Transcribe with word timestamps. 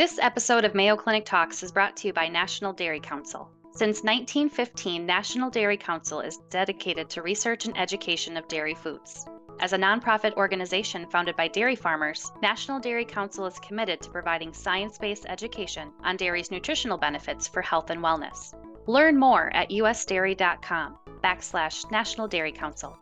This 0.00 0.18
episode 0.18 0.64
of 0.64 0.74
Mayo 0.74 0.96
Clinic 0.96 1.26
Talks 1.26 1.62
is 1.62 1.72
brought 1.72 1.94
to 1.98 2.06
you 2.06 2.14
by 2.14 2.26
National 2.26 2.72
Dairy 2.72 3.00
Council. 3.00 3.50
Since 3.72 4.02
1915, 4.02 5.04
National 5.04 5.50
Dairy 5.50 5.76
Council 5.76 6.20
is 6.20 6.38
dedicated 6.48 7.10
to 7.10 7.20
research 7.20 7.66
and 7.66 7.76
education 7.76 8.38
of 8.38 8.48
dairy 8.48 8.74
foods. 8.74 9.26
As 9.60 9.74
a 9.74 9.76
nonprofit 9.76 10.32
organization 10.38 11.04
founded 11.10 11.36
by 11.36 11.48
dairy 11.48 11.76
farmers, 11.76 12.32
National 12.40 12.80
Dairy 12.80 13.04
Council 13.04 13.44
is 13.44 13.58
committed 13.58 14.00
to 14.00 14.10
providing 14.10 14.54
science 14.54 14.96
based 14.96 15.26
education 15.28 15.92
on 16.02 16.16
dairy's 16.16 16.50
nutritional 16.50 16.96
benefits 16.96 17.46
for 17.46 17.60
health 17.60 17.90
and 17.90 18.00
wellness. 18.00 18.54
Learn 18.86 19.18
more 19.18 19.54
at 19.54 19.68
usdairy.com 19.68 20.96
backslash 21.22 21.90
National 21.90 22.26
Dairy 22.26 22.52
Council. 22.52 22.98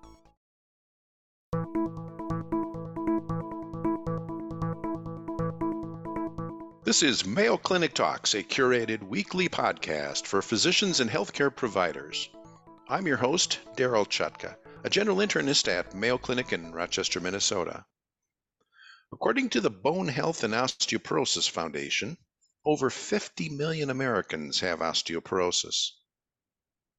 This 6.89 7.02
is 7.02 7.27
Mayo 7.27 7.59
Clinic 7.59 7.93
Talks, 7.93 8.32
a 8.32 8.43
curated 8.43 9.03
weekly 9.03 9.46
podcast 9.46 10.25
for 10.25 10.40
physicians 10.40 11.00
and 11.00 11.11
healthcare 11.11 11.54
providers. 11.54 12.30
I'm 12.89 13.07
your 13.07 13.18
host, 13.18 13.58
Darryl 13.76 14.08
Chutka, 14.08 14.57
a 14.82 14.89
general 14.89 15.18
internist 15.18 15.68
at 15.68 15.94
Mayo 15.94 16.16
Clinic 16.16 16.50
in 16.50 16.72
Rochester, 16.72 17.21
Minnesota. 17.21 17.85
According 19.13 19.50
to 19.50 19.61
the 19.61 19.68
Bone 19.68 20.08
Health 20.08 20.43
and 20.43 20.54
Osteoporosis 20.54 21.50
Foundation, 21.50 22.16
over 22.64 22.89
50 22.89 23.50
million 23.50 23.91
Americans 23.91 24.61
have 24.61 24.79
osteoporosis. 24.79 25.91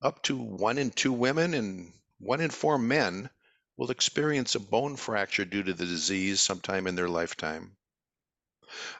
Up 0.03 0.21
to 0.21 0.37
one 0.37 0.77
in 0.77 0.91
two 0.91 1.13
women 1.13 1.55
and 1.55 1.93
one 2.19 2.41
in 2.41 2.51
four 2.51 2.77
men 2.77 3.31
will 3.75 3.89
experience 3.89 4.53
a 4.53 4.59
bone 4.59 4.97
fracture 4.97 5.45
due 5.45 5.63
to 5.63 5.73
the 5.73 5.87
disease 5.87 6.41
sometime 6.41 6.85
in 6.85 6.93
their 6.93 7.09
lifetime. 7.09 7.75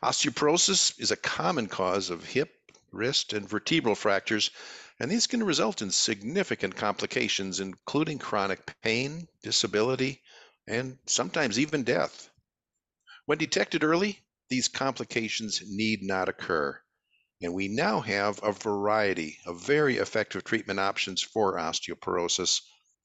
Osteoporosis 0.01 0.99
is 0.99 1.11
a 1.11 1.15
common 1.15 1.67
cause 1.67 2.09
of 2.09 2.25
hip, 2.25 2.71
wrist, 2.91 3.33
and 3.33 3.47
vertebral 3.47 3.95
fractures, 3.95 4.51
and 4.99 5.09
these 5.09 5.27
can 5.27 5.43
result 5.43 5.81
in 5.81 5.91
significant 5.91 6.75
complications, 6.75 7.59
including 7.59 8.19
chronic 8.19 8.75
pain, 8.81 9.27
disability, 9.43 10.21
and 10.67 10.97
sometimes 11.05 11.57
even 11.59 11.83
death. 11.83 12.29
When 13.25 13.37
detected 13.37 13.83
early, 13.83 14.25
these 14.49 14.67
complications 14.67 15.61
need 15.65 16.01
not 16.01 16.27
occur. 16.27 16.81
And 17.41 17.53
we 17.53 17.67
now 17.67 18.01
have 18.01 18.39
a 18.43 18.51
variety 18.51 19.39
of 19.45 19.65
very 19.65 19.97
effective 19.97 20.43
treatment 20.43 20.79
options 20.79 21.21
for 21.21 21.57
osteoporosis. 21.57 22.59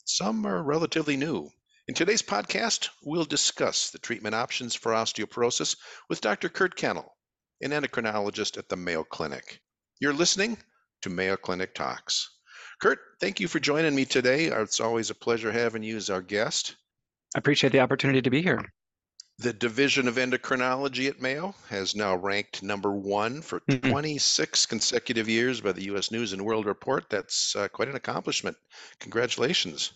Some 0.05 0.45
are 0.47 0.63
relatively 0.63 1.17
new, 1.17 1.51
in 1.87 1.95
today's 1.95 2.23
podcast, 2.23 2.89
we'll 3.03 3.27
discuss 3.27 3.91
the 3.91 3.99
treatment 3.99 4.35
options 4.35 4.75
for 4.75 4.93
osteoporosis 4.93 5.77
with 6.09 6.23
Dr. 6.23 6.49
Kurt 6.49 6.77
Kennel, 6.77 7.15
an 7.61 7.73
endocrinologist 7.73 8.57
at 8.57 8.71
the 8.71 8.77
Mayo 8.77 9.05
Clinic. 9.05 9.61
You're 10.01 10.15
listening 10.15 10.57
to 11.03 11.11
Mayo 11.11 11.37
Clinic 11.37 11.75
Talks. 11.75 12.31
Kurt, 12.81 13.01
thank 13.21 13.39
you 13.39 13.49
for 13.49 13.61
joining 13.61 13.95
me 13.95 14.07
today. 14.07 14.47
It's 14.47 14.81
always 14.81 15.11
a 15.11 15.15
pleasure 15.15 15.53
having 15.53 15.83
you 15.83 15.97
as 15.99 16.09
our 16.09 16.23
guest. 16.23 16.77
I 17.35 17.39
appreciate 17.39 17.73
the 17.73 17.81
opportunity 17.81 18.23
to 18.23 18.31
be 18.31 18.41
here. 18.41 18.65
The 19.39 19.53
Division 19.53 20.09
of 20.09 20.15
Endocrinology 20.15 21.09
at 21.09 21.21
Mayo 21.21 21.55
has 21.69 21.95
now 21.95 22.17
ranked 22.17 22.63
number 22.63 22.93
one 22.93 23.43
for 23.43 23.61
mm-hmm. 23.61 23.91
26 23.91 24.65
consecutive 24.67 25.29
years 25.29 25.61
by 25.61 25.73
the 25.73 25.85
U.S. 25.85 26.11
News 26.11 26.33
and 26.33 26.47
World 26.47 26.65
Report. 26.65 27.11
That's 27.11 27.55
uh, 27.55 27.69
quite 27.69 27.89
an 27.89 27.97
accomplishment. 27.97 28.57
Congratulations. 29.01 29.93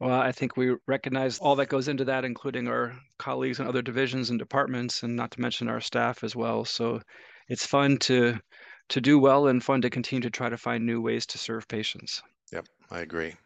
Well, 0.00 0.18
I 0.18 0.32
think 0.32 0.56
we 0.56 0.76
recognize 0.86 1.38
all 1.38 1.56
that 1.56 1.68
goes 1.68 1.86
into 1.86 2.06
that, 2.06 2.24
including 2.24 2.68
our 2.68 2.98
colleagues 3.18 3.60
in 3.60 3.66
other 3.66 3.82
divisions 3.82 4.30
and 4.30 4.38
departments, 4.38 5.02
and 5.02 5.14
not 5.14 5.30
to 5.32 5.40
mention 5.40 5.68
our 5.68 5.80
staff 5.80 6.24
as 6.24 6.34
well. 6.34 6.64
So 6.64 7.02
it's 7.48 7.66
fun 7.66 7.98
to 7.98 8.40
to 8.88 9.00
do 9.00 9.18
well 9.18 9.46
and 9.46 9.62
fun 9.62 9.82
to 9.82 9.90
continue 9.90 10.22
to 10.22 10.30
try 10.30 10.48
to 10.48 10.56
find 10.56 10.84
new 10.84 11.00
ways 11.00 11.26
to 11.26 11.38
serve 11.38 11.68
patients. 11.68 12.22
Yep, 12.50 12.66
I 12.90 13.00
agree. 13.00 13.36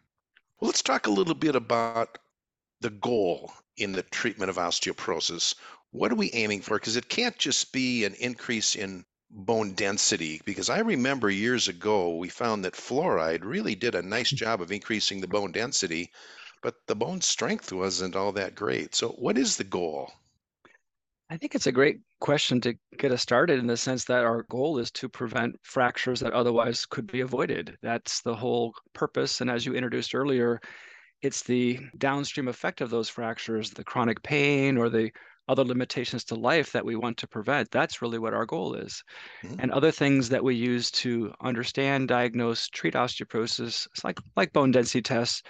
Well, 0.60 0.68
let's 0.68 0.80
talk 0.80 1.06
a 1.06 1.10
little 1.10 1.34
bit 1.34 1.56
about 1.56 2.18
the 2.80 2.90
goal 2.90 3.52
in 3.76 3.92
the 3.92 4.04
treatment 4.04 4.48
of 4.48 4.56
osteoporosis. 4.56 5.54
What 5.90 6.12
are 6.12 6.16
we 6.16 6.30
aiming 6.32 6.62
for? 6.62 6.76
Because 6.76 6.96
it 6.96 7.08
can't 7.08 7.36
just 7.36 7.72
be 7.72 8.04
an 8.04 8.14
increase 8.14 8.76
in 8.76 9.04
bone 9.30 9.74
density 9.74 10.40
because 10.44 10.70
I 10.70 10.78
remember 10.78 11.28
years 11.28 11.66
ago 11.66 12.16
we 12.16 12.28
found 12.28 12.64
that 12.64 12.74
fluoride 12.74 13.44
really 13.44 13.74
did 13.74 13.94
a 13.96 14.02
nice 14.02 14.30
job 14.42 14.62
of 14.62 14.70
increasing 14.70 15.20
the 15.20 15.28
bone 15.28 15.50
density, 15.50 16.12
but 16.64 16.76
the 16.86 16.96
bone 16.96 17.20
strength 17.20 17.72
wasn't 17.74 18.16
all 18.16 18.32
that 18.32 18.54
great. 18.54 18.94
So, 18.94 19.10
what 19.10 19.36
is 19.36 19.58
the 19.58 19.64
goal? 19.64 20.10
I 21.28 21.36
think 21.36 21.54
it's 21.54 21.66
a 21.66 21.72
great 21.72 22.00
question 22.20 22.58
to 22.62 22.74
get 22.98 23.12
us 23.12 23.20
started 23.20 23.58
in 23.58 23.66
the 23.66 23.76
sense 23.76 24.04
that 24.06 24.24
our 24.24 24.44
goal 24.44 24.78
is 24.78 24.90
to 24.92 25.08
prevent 25.08 25.56
fractures 25.62 26.20
that 26.20 26.32
otherwise 26.32 26.86
could 26.86 27.06
be 27.06 27.20
avoided. 27.20 27.76
That's 27.82 28.22
the 28.22 28.34
whole 28.34 28.74
purpose. 28.94 29.42
And 29.42 29.50
as 29.50 29.66
you 29.66 29.74
introduced 29.74 30.14
earlier, 30.14 30.58
it's 31.20 31.42
the 31.42 31.80
downstream 31.98 32.48
effect 32.48 32.80
of 32.80 32.88
those 32.88 33.10
fractures, 33.10 33.70
the 33.70 33.84
chronic 33.84 34.22
pain 34.22 34.78
or 34.78 34.88
the 34.88 35.10
other 35.48 35.64
limitations 35.64 36.24
to 36.24 36.34
life 36.34 36.72
that 36.72 36.84
we 36.84 36.96
want 36.96 37.18
to 37.18 37.26
prevent. 37.26 37.70
That's 37.70 38.00
really 38.00 38.18
what 38.18 38.32
our 38.32 38.46
goal 38.46 38.74
is. 38.74 39.02
Mm-hmm. 39.42 39.60
And 39.60 39.70
other 39.70 39.90
things 39.90 40.30
that 40.30 40.42
we 40.42 40.54
use 40.54 40.90
to 40.92 41.30
understand, 41.42 42.08
diagnose, 42.08 42.68
treat 42.68 42.94
osteoporosis, 42.94 43.86
like 44.02 44.18
like 44.36 44.52
bone 44.54 44.70
density 44.70 45.02
tests, 45.02 45.42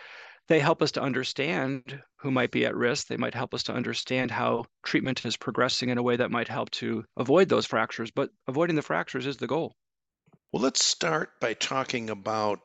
they 0.49 0.61
help 0.61 0.83
us 0.83 0.93
to 0.93 1.03
understand 1.03 2.03
who 2.17 2.31
might 2.31 2.51
be 2.51 2.67
at 2.67 2.77
risk. 2.77 3.07
They 3.07 3.17
might 3.17 3.35
help 3.35 3.55
us 3.55 3.63
to 3.65 3.73
understand 3.73 4.31
how 4.31 4.65
treatment 4.83 5.25
is 5.25 5.37
progressing 5.37 5.89
in 5.89 5.99
a 5.99 6.03
way 6.03 6.17
that 6.17 6.31
might 6.31 6.49
help 6.49 6.71
to 6.73 7.05
avoid 7.17 7.49
those 7.49 7.67
fractures. 7.67 8.11
But 8.11 8.31
avoiding 8.47 8.77
the 8.77 8.83
fractures 8.83 9.27
is 9.27 9.37
the 9.37 9.47
goal. 9.47 9.75
Well, 10.53 10.63
let's 10.63 10.85
start 10.85 11.31
by 11.41 11.55
talking 11.55 12.11
about 12.11 12.61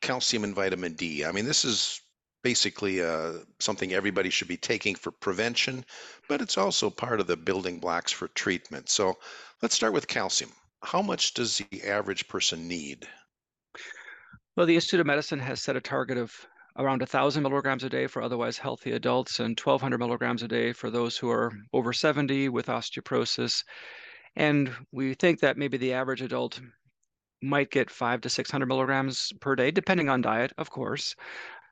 calcium 0.00 0.44
and 0.44 0.54
vitamin 0.54 0.94
D. 0.94 1.24
I 1.24 1.32
mean, 1.32 1.44
this 1.44 1.64
is 1.64 2.00
basically 2.42 3.02
uh, 3.02 3.32
something 3.58 3.92
everybody 3.92 4.30
should 4.30 4.48
be 4.48 4.56
taking 4.56 4.94
for 4.94 5.10
prevention, 5.10 5.84
but 6.28 6.40
it's 6.40 6.56
also 6.56 6.88
part 6.88 7.20
of 7.20 7.26
the 7.26 7.36
building 7.36 7.78
blocks 7.78 8.12
for 8.12 8.28
treatment. 8.28 8.88
So 8.88 9.18
let's 9.62 9.74
start 9.74 9.92
with 9.92 10.08
calcium. 10.08 10.50
How 10.82 11.02
much 11.02 11.34
does 11.34 11.60
the 11.70 11.82
average 11.84 12.26
person 12.28 12.66
need? 12.66 13.06
Well, 14.56 14.66
the 14.66 14.74
Institute 14.74 15.00
of 15.00 15.06
Medicine 15.06 15.40
has 15.40 15.60
set 15.60 15.76
a 15.76 15.80
target 15.80 16.16
of 16.16 16.32
around 16.76 17.00
1,000 17.00 17.42
milligrams 17.42 17.84
a 17.84 17.88
day 17.88 18.06
for 18.06 18.22
otherwise 18.22 18.58
healthy 18.58 18.92
adults 18.92 19.40
and 19.40 19.58
1,200 19.58 19.98
milligrams 19.98 20.42
a 20.42 20.48
day 20.48 20.72
for 20.72 20.90
those 20.90 21.16
who 21.16 21.30
are 21.30 21.52
over 21.72 21.92
70 21.92 22.48
with 22.48 22.66
osteoporosis. 22.66 23.62
And 24.36 24.72
we 24.92 25.14
think 25.14 25.40
that 25.40 25.56
maybe 25.56 25.76
the 25.76 25.92
average 25.92 26.22
adult 26.22 26.60
might 27.42 27.70
get 27.70 27.90
five 27.90 28.20
to 28.20 28.28
600 28.28 28.66
milligrams 28.66 29.32
per 29.40 29.56
day, 29.56 29.70
depending 29.70 30.08
on 30.08 30.20
diet, 30.20 30.52
of 30.58 30.70
course. 30.70 31.14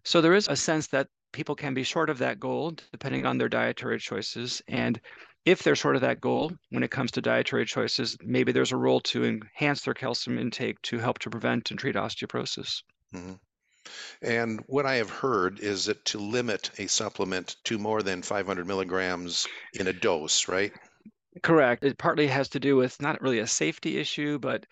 So 0.05 0.21
there 0.21 0.35
is 0.35 0.49
a 0.49 0.57
sense 0.57 0.89
that 0.89 1.09
people 1.33 1.55
can 1.55 1.75
be 1.75 1.83
short 1.83 2.11
of 2.11 2.19
that 2.19 2.41
goal 2.41 2.73
depending 2.93 3.27
on 3.27 3.39
their 3.39 3.49
dietary 3.49 3.99
choices. 3.99 4.63
And 4.69 5.01
if 5.45 5.63
they're 5.63 5.77
short 5.77 5.97
of 5.97 6.03
that 6.03 6.21
goal 6.21 6.53
when 6.71 6.83
it 6.83 6.91
comes 6.91 7.11
to 7.13 7.21
dietary 7.21 7.67
choices, 7.67 8.17
maybe 8.23 8.53
there's 8.53 8.73
a 8.73 8.77
role 8.77 9.01
to 9.01 9.25
enhance 9.25 9.83
their 9.83 9.95
calcium 9.95 10.39
intake 10.39 10.81
to 10.83 10.99
help 10.99 11.19
to 11.21 11.31
prevent 11.31 11.71
and 11.71 11.79
treat 11.79 11.97
osteoporosis. 11.97 12.83
Mm-hmm. 13.15 13.35
And 14.23 14.61
what 14.67 14.87
I 14.87 14.97
have 14.97 15.11
heard 15.11 15.61
is 15.61 15.87
that 15.87 16.05
to 16.07 16.19
limit 16.19 16.71
a 16.79 16.87
supplement 16.87 17.57
to 17.65 17.79
more 17.79 18.03
than 18.03 18.23
500 18.23 18.67
milligrams 18.67 19.47
in 19.75 19.87
a 19.87 19.93
dose, 19.93 20.49
right? 20.49 20.73
Correct. 21.43 21.85
It 21.85 21.99
partly 21.99 22.27
has 22.27 22.49
to 22.51 22.61
do 22.61 22.77
with 22.77 23.01
not 23.01 23.21
really 23.21 23.39
a 23.39 23.47
safety 23.47 23.99
issue, 23.99 24.39
but 24.39 24.67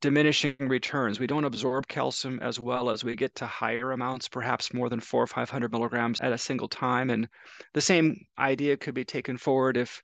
diminishing 0.00 0.56
returns. 0.58 1.20
We 1.20 1.26
don't 1.26 1.44
absorb 1.44 1.86
calcium 1.86 2.40
as 2.40 2.58
well 2.58 2.90
as 2.90 3.04
we 3.04 3.14
get 3.14 3.34
to 3.36 3.46
higher 3.46 3.92
amounts, 3.92 4.28
perhaps 4.28 4.72
more 4.72 4.88
than 4.88 5.00
four 5.00 5.22
or 5.22 5.26
500 5.26 5.70
milligrams 5.70 6.20
at 6.20 6.32
a 6.32 6.38
single 6.38 6.68
time. 6.68 7.10
And 7.10 7.28
the 7.74 7.80
same 7.80 8.26
idea 8.38 8.76
could 8.76 8.94
be 8.94 9.04
taken 9.04 9.36
forward 9.36 9.76
if 9.76 10.02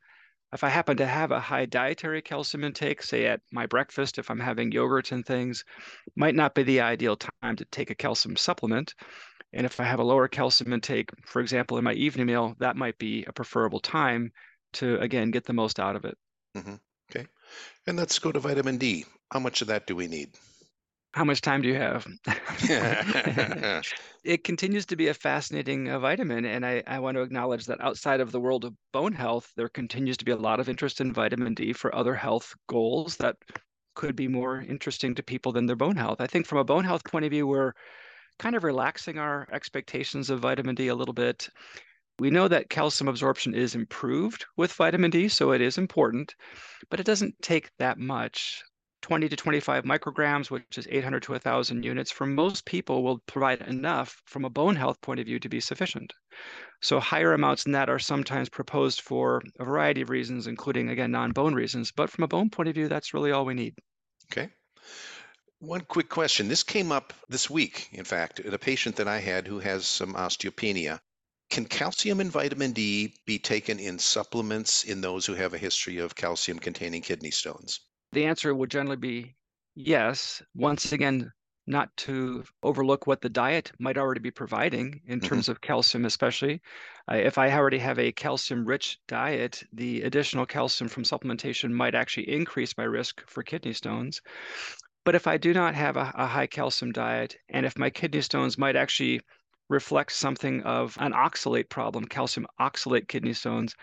if 0.52 0.64
I 0.64 0.68
happen 0.68 0.96
to 0.98 1.06
have 1.06 1.32
a 1.32 1.40
high 1.40 1.66
dietary 1.66 2.22
calcium 2.22 2.64
intake, 2.64 3.02
say 3.02 3.26
at 3.26 3.40
my 3.52 3.66
breakfast, 3.66 4.18
if 4.18 4.30
I'm 4.30 4.40
having 4.40 4.72
yogurt 4.72 5.12
and 5.12 5.24
things, 5.24 5.64
might 6.14 6.34
not 6.34 6.54
be 6.54 6.62
the 6.62 6.80
ideal 6.80 7.16
time 7.16 7.56
to 7.56 7.64
take 7.66 7.90
a 7.90 7.94
calcium 7.94 8.36
supplement. 8.36 8.94
And 9.52 9.66
if 9.66 9.80
I 9.80 9.84
have 9.84 10.00
a 10.00 10.04
lower 10.04 10.28
calcium 10.28 10.72
intake, 10.72 11.10
for 11.24 11.40
example, 11.40 11.78
in 11.78 11.84
my 11.84 11.94
evening 11.94 12.26
meal, 12.26 12.54
that 12.58 12.76
might 12.76 12.98
be 12.98 13.24
a 13.24 13.32
preferable 13.32 13.80
time 13.80 14.32
to, 14.74 14.98
again, 15.00 15.30
get 15.30 15.44
the 15.44 15.52
most 15.52 15.80
out 15.80 15.96
of 15.96 16.04
it. 16.04 16.16
Mm-hmm. 16.56 16.74
Okay. 17.10 17.26
And 17.86 17.96
let's 17.96 18.18
go 18.18 18.32
to 18.32 18.40
vitamin 18.40 18.78
D. 18.78 19.04
How 19.32 19.40
much 19.40 19.62
of 19.62 19.68
that 19.68 19.86
do 19.86 19.96
we 19.96 20.06
need? 20.06 20.30
How 21.16 21.24
much 21.24 21.40
time 21.40 21.62
do 21.62 21.68
you 21.68 21.76
have? 21.76 22.06
it 24.24 24.44
continues 24.44 24.86
to 24.86 24.96
be 24.96 25.08
a 25.08 25.14
fascinating 25.14 25.88
uh, 25.88 25.98
vitamin. 25.98 26.44
And 26.44 26.64
I, 26.66 26.82
I 26.86 26.98
want 26.98 27.16
to 27.16 27.22
acknowledge 27.22 27.66
that 27.66 27.80
outside 27.80 28.20
of 28.20 28.32
the 28.32 28.40
world 28.40 28.64
of 28.66 28.74
bone 28.92 29.14
health, 29.14 29.50
there 29.56 29.68
continues 29.70 30.18
to 30.18 30.26
be 30.26 30.32
a 30.32 30.36
lot 30.36 30.60
of 30.60 30.68
interest 30.68 31.00
in 31.00 31.14
vitamin 31.14 31.54
D 31.54 31.72
for 31.72 31.94
other 31.94 32.14
health 32.14 32.54
goals 32.68 33.16
that 33.16 33.36
could 33.94 34.14
be 34.14 34.28
more 34.28 34.60
interesting 34.60 35.14
to 35.14 35.22
people 35.22 35.52
than 35.52 35.66
their 35.66 35.76
bone 35.76 35.96
health. 35.96 36.20
I 36.20 36.26
think 36.26 36.46
from 36.46 36.58
a 36.58 36.64
bone 36.64 36.84
health 36.84 37.04
point 37.04 37.24
of 37.24 37.30
view, 37.30 37.46
we're 37.46 37.72
kind 38.38 38.56
of 38.56 38.64
relaxing 38.64 39.18
our 39.18 39.48
expectations 39.52 40.30
of 40.30 40.40
vitamin 40.40 40.74
D 40.74 40.88
a 40.88 40.94
little 40.94 41.14
bit 41.14 41.48
We 42.18 42.30
know 42.30 42.48
that 42.48 42.70
calcium 42.70 43.08
absorption 43.08 43.54
is 43.54 43.74
improved 43.74 44.46
with 44.56 44.72
vitamin 44.72 45.10
D, 45.10 45.28
so 45.28 45.52
it 45.52 45.60
is 45.62 45.78
important, 45.78 46.34
but 46.90 47.00
it 47.00 47.06
doesn't 47.06 47.40
take 47.42 47.70
that 47.78 47.98
much. 47.98 48.62
20 49.02 49.28
to 49.28 49.36
25 49.36 49.84
micrograms, 49.84 50.50
which 50.50 50.78
is 50.78 50.88
800 50.90 51.22
to 51.24 51.32
1,000 51.32 51.84
units, 51.84 52.10
for 52.10 52.26
most 52.26 52.64
people 52.64 53.02
will 53.02 53.20
provide 53.26 53.60
enough 53.62 54.20
from 54.24 54.44
a 54.44 54.50
bone 54.50 54.76
health 54.76 55.00
point 55.00 55.20
of 55.20 55.26
view 55.26 55.38
to 55.38 55.48
be 55.48 55.60
sufficient. 55.60 56.12
So 56.82 57.00
higher 57.00 57.32
amounts 57.32 57.64
than 57.64 57.72
that 57.72 57.88
are 57.88 57.98
sometimes 57.98 58.48
proposed 58.48 59.00
for 59.00 59.42
a 59.58 59.64
variety 59.64 60.02
of 60.02 60.10
reasons, 60.10 60.46
including, 60.46 60.88
again, 60.88 61.10
non-bone 61.10 61.54
reasons. 61.54 61.92
But 61.92 62.10
from 62.10 62.24
a 62.24 62.28
bone 62.28 62.50
point 62.50 62.68
of 62.68 62.74
view, 62.74 62.88
that's 62.88 63.14
really 63.14 63.32
all 63.32 63.44
we 63.44 63.54
need. 63.54 63.74
Okay. 64.32 64.50
One 65.58 65.80
quick 65.80 66.08
question. 66.08 66.48
This 66.48 66.62
came 66.62 66.92
up 66.92 67.14
this 67.28 67.48
week, 67.48 67.88
in 67.92 68.04
fact, 68.04 68.40
in 68.40 68.52
a 68.52 68.58
patient 68.58 68.96
that 68.96 69.08
I 69.08 69.20
had 69.20 69.46
who 69.46 69.58
has 69.60 69.86
some 69.86 70.14
osteopenia. 70.14 71.00
Can 71.48 71.64
calcium 71.64 72.20
and 72.20 72.30
vitamin 72.30 72.72
D 72.72 73.14
be 73.24 73.38
taken 73.38 73.78
in 73.78 73.98
supplements 73.98 74.84
in 74.84 75.00
those 75.00 75.24
who 75.24 75.34
have 75.34 75.54
a 75.54 75.58
history 75.58 75.98
of 75.98 76.14
calcium 76.14 76.58
containing 76.58 77.02
kidney 77.02 77.30
stones? 77.30 77.80
The 78.16 78.24
answer 78.24 78.52
would 78.52 78.70
generally 78.72 78.96
be 78.96 79.36
yes. 79.76 80.42
Once 80.54 80.90
again, 80.90 81.32
not 81.68 81.96
to 81.98 82.44
overlook 82.64 83.06
what 83.06 83.20
the 83.20 83.28
diet 83.28 83.70
might 83.78 83.96
already 83.98 84.20
be 84.20 84.32
providing 84.32 85.02
in 85.04 85.20
Mhm. 85.20 85.20
terms 85.20 85.48
of 85.48 85.60
calcium, 85.60 86.04
especially. 86.04 86.62
Uh, 87.08 87.16
if 87.16 87.38
I 87.38 87.52
already 87.52 87.78
have 87.78 87.98
a 87.98 88.12
calcium 88.12 88.64
rich 88.64 88.98
diet, 89.06 89.62
the 89.72 90.02
additional 90.02 90.46
calcium 90.46 90.88
from 90.88 91.04
supplementation 91.04 91.72
might 91.72 91.94
actually 91.94 92.28
increase 92.28 92.76
my 92.78 92.84
risk 92.84 93.22
for 93.28 93.44
kidney 93.44 93.74
stones. 93.74 94.20
But 95.04 95.14
if 95.14 95.26
I 95.26 95.38
do 95.38 95.54
not 95.54 95.74
have 95.74 95.96
a, 95.96 96.12
a 96.14 96.26
high 96.26 96.46
calcium 96.46 96.92
diet, 96.92 97.36
and 97.48 97.64
if 97.66 97.78
my 97.78 97.90
kidney 97.90 98.22
stones 98.22 98.58
might 98.58 98.76
actually 98.76 99.20
reflect 99.68 100.12
something 100.12 100.62
of 100.64 100.96
an 101.00 101.12
oxalate 101.12 101.68
problem, 101.70 102.06
calcium 102.06 102.46
oxalate 102.60 103.08
kidney 103.08 103.34
stones, 103.34 103.74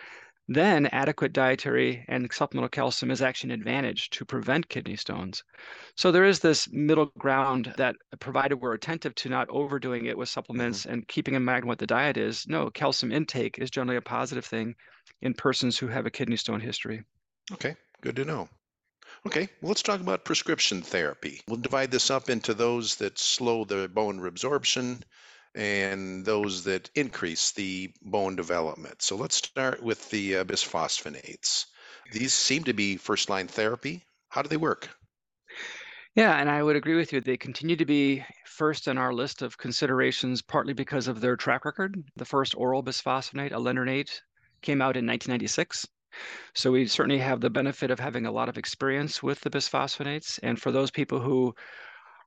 then 0.48 0.88
adequate 0.88 1.32
dietary 1.32 2.04
and 2.08 2.32
supplemental 2.34 2.70
calcium 2.70 3.12
is 3.12 3.22
actually 3.22 3.54
an 3.54 3.60
advantage 3.60 4.10
to 4.10 4.26
prevent 4.26 4.68
kidney 4.68 4.96
stones. 4.96 5.44
So 5.96 6.12
there 6.12 6.26
is 6.26 6.40
this 6.40 6.68
middle 6.72 7.12
ground 7.18 7.74
that, 7.78 7.96
provided 8.20 8.56
we're 8.56 8.74
attentive 8.74 9.16
to 9.16 9.30
not 9.30 9.50
overdoing 9.50 10.06
it 10.06 10.18
with 10.18 10.28
mm-hmm. 10.28 10.34
supplements 10.34 10.86
and 10.86 11.08
keeping 11.08 11.36
in 11.36 11.46
mind 11.46 11.66
what 11.66 11.80
the 11.80 11.88
diet 11.88 12.18
is, 12.18 12.46
no, 12.48 12.70
calcium 12.70 13.12
intake 13.12 13.60
is 13.60 13.72
generally 13.72 13.98
a 13.98 14.02
positive 14.02 14.46
thing 14.46 14.76
in 15.22 15.34
persons 15.34 15.78
who 15.78 15.88
have 15.88 16.06
a 16.06 16.12
kidney 16.12 16.36
stone 16.36 16.60
history. 16.60 17.04
Okay, 17.52 17.76
good 18.02 18.16
to 18.18 18.26
know. 18.26 18.50
Okay, 19.26 19.48
well, 19.62 19.70
let's 19.70 19.82
talk 19.82 20.02
about 20.02 20.26
prescription 20.26 20.82
therapy. 20.82 21.42
We'll 21.48 21.58
divide 21.58 21.92
this 21.92 22.12
up 22.12 22.30
into 22.30 22.54
those 22.54 22.96
that 22.98 23.18
slow 23.18 23.64
the 23.64 23.88
bone 23.88 24.20
reabsorption 24.20 25.04
and 25.56 26.26
those 26.26 26.64
that 26.64 26.90
increase 26.96 27.52
the 27.52 27.94
bone 28.02 28.36
development. 28.36 29.02
So 29.02 29.16
let's 29.16 29.36
start 29.36 29.82
with 29.82 30.10
the 30.10 30.38
uh, 30.38 30.44
bisphosphonates. 30.44 31.66
These 32.12 32.34
seem 32.34 32.64
to 32.66 32.74
be 32.74 32.98
first 32.98 33.30
line 33.30 33.48
therapy. 33.48 34.04
How 34.30 34.42
do 34.42 34.50
they 34.50 34.58
work? 34.58 34.90
Yeah, 36.16 36.40
and 36.40 36.50
I 36.50 36.62
would 36.62 36.76
agree 36.76 36.96
with 36.96 37.12
you. 37.12 37.22
They 37.22 37.38
continue 37.38 37.76
to 37.76 37.86
be 37.86 38.24
first 38.46 38.88
on 38.88 39.00
our 39.00 39.14
list 39.14 39.42
of 39.42 39.58
considerations, 39.58 40.42
partly 40.42 40.74
because 40.74 41.08
of 41.08 41.22
their 41.22 41.36
track 41.36 41.66
record. 41.66 42.04
The 42.18 42.26
first 42.26 42.56
oral 42.56 42.84
bisphosphonate, 42.84 43.52
alendronate, 43.52 44.12
came 44.62 44.82
out 44.82 44.96
in 44.96 45.08
1996. 45.08 45.88
So 46.54 46.72
we 46.72 46.86
certainly 46.86 47.18
have 47.18 47.42
the 47.42 47.50
benefit 47.50 47.90
of 47.90 48.00
having 48.00 48.28
a 48.28 48.32
lot 48.32 48.50
of 48.50 48.60
experience 48.60 49.24
with 49.24 49.42
the 49.42 49.50
bisphosphonates. 49.50 50.40
And 50.44 50.62
for 50.62 50.72
those 50.72 50.92
people 50.92 51.20
who 51.20 51.56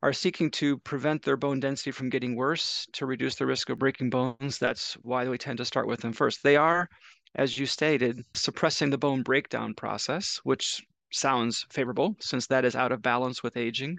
are 0.03 0.13
seeking 0.13 0.51
to 0.53 0.79
prevent 0.79 1.23
their 1.23 1.37
bone 1.37 1.61
density 1.61 1.91
from 1.91 2.11
getting 2.11 2.37
worse, 2.37 2.87
to 2.93 3.07
reduce 3.07 3.37
the 3.37 3.47
risk 3.47 3.71
of 3.71 3.79
breaking 3.79 4.11
bones, 4.11 4.59
that's 4.59 4.95
why 5.03 5.29
we 5.29 5.39
tend 5.39 5.59
to 5.59 5.65
start 5.65 5.87
with 5.87 6.01
them 6.01 6.13
first. 6.13 6.43
They 6.43 6.57
are, 6.57 6.89
as 7.35 7.59
you 7.59 7.67
stated, 7.67 8.25
suppressing 8.35 8.91
the 8.91 8.99
bone 8.99 9.23
breakdown 9.23 9.75
process, 9.75 10.41
which 10.45 10.83
sounds 11.13 11.67
favorable 11.71 12.17
since 12.21 12.47
that 12.47 12.65
is 12.65 12.77
out 12.77 12.93
of 12.93 13.03
balance 13.03 13.43
with 13.43 13.57
aging. 13.57 13.99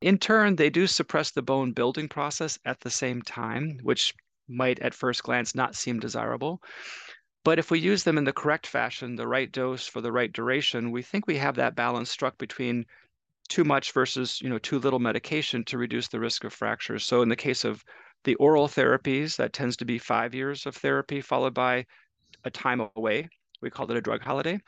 In 0.00 0.18
turn, 0.18 0.56
they 0.56 0.70
do 0.70 0.86
suppress 0.86 1.30
the 1.30 1.42
bone 1.42 1.72
building 1.72 2.08
process 2.08 2.58
at 2.64 2.80
the 2.80 2.90
same 2.90 3.22
time, 3.22 3.78
which 3.82 4.14
might 4.48 4.78
at 4.80 4.94
first 4.94 5.22
glance 5.22 5.54
not 5.54 5.74
seem 5.74 5.98
desirable. 6.00 6.60
But 7.44 7.58
if 7.58 7.70
we 7.70 7.78
use 7.78 8.02
them 8.02 8.18
in 8.18 8.24
the 8.24 8.32
correct 8.32 8.66
fashion, 8.66 9.16
the 9.16 9.28
right 9.28 9.50
dose 9.50 9.86
for 9.86 10.00
the 10.00 10.12
right 10.12 10.32
duration, 10.32 10.90
we 10.90 11.02
think 11.02 11.26
we 11.26 11.36
have 11.36 11.54
that 11.56 11.76
balance 11.76 12.10
struck 12.10 12.38
between 12.38 12.86
too 13.46 13.64
much 13.64 13.92
versus 13.92 14.40
you 14.40 14.48
know 14.48 14.58
too 14.58 14.78
little 14.78 14.98
medication 14.98 15.64
to 15.64 15.78
reduce 15.78 16.08
the 16.08 16.20
risk 16.20 16.44
of 16.44 16.52
fractures. 16.52 17.04
So 17.04 17.22
in 17.22 17.28
the 17.28 17.36
case 17.36 17.64
of 17.64 17.84
the 18.24 18.34
oral 18.36 18.68
therapies, 18.68 19.36
that 19.36 19.52
tends 19.52 19.76
to 19.78 19.84
be 19.84 19.98
five 19.98 20.34
years 20.34 20.66
of 20.66 20.76
therapy 20.76 21.20
followed 21.20 21.54
by 21.54 21.86
a 22.44 22.50
time 22.50 22.88
away. 22.96 23.28
We 23.62 23.70
call 23.70 23.90
it 23.90 23.96
a 23.96 24.00
drug 24.00 24.22
holiday. 24.22 24.60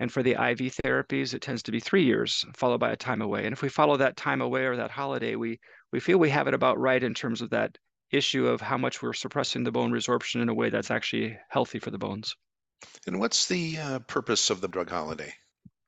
And 0.00 0.10
for 0.10 0.22
the 0.22 0.32
IV 0.32 0.74
therapies, 0.84 1.34
it 1.34 1.42
tends 1.42 1.62
to 1.64 1.72
be 1.72 1.80
three 1.80 2.04
years 2.04 2.44
followed 2.56 2.80
by 2.80 2.90
a 2.90 2.96
time 2.96 3.22
away. 3.22 3.44
And 3.44 3.52
if 3.52 3.62
we 3.62 3.68
follow 3.68 3.96
that 3.96 4.16
time 4.16 4.40
away 4.40 4.64
or 4.64 4.76
that 4.76 4.90
holiday, 4.90 5.36
we 5.36 5.60
we 5.92 6.00
feel 6.00 6.18
we 6.18 6.30
have 6.30 6.48
it 6.48 6.54
about 6.54 6.78
right 6.78 7.02
in 7.02 7.14
terms 7.14 7.40
of 7.40 7.50
that 7.50 7.78
issue 8.10 8.46
of 8.46 8.60
how 8.60 8.76
much 8.76 9.02
we're 9.02 9.12
suppressing 9.12 9.64
the 9.64 9.72
bone 9.72 9.92
resorption 9.92 10.42
in 10.42 10.48
a 10.48 10.54
way 10.54 10.70
that's 10.70 10.90
actually 10.90 11.36
healthy 11.48 11.78
for 11.78 11.90
the 11.90 11.98
bones. 11.98 12.34
And 13.06 13.20
what's 13.20 13.46
the 13.46 13.78
uh, 13.78 13.98
purpose 14.00 14.50
of 14.50 14.60
the 14.60 14.68
drug 14.68 14.90
holiday? 14.90 15.32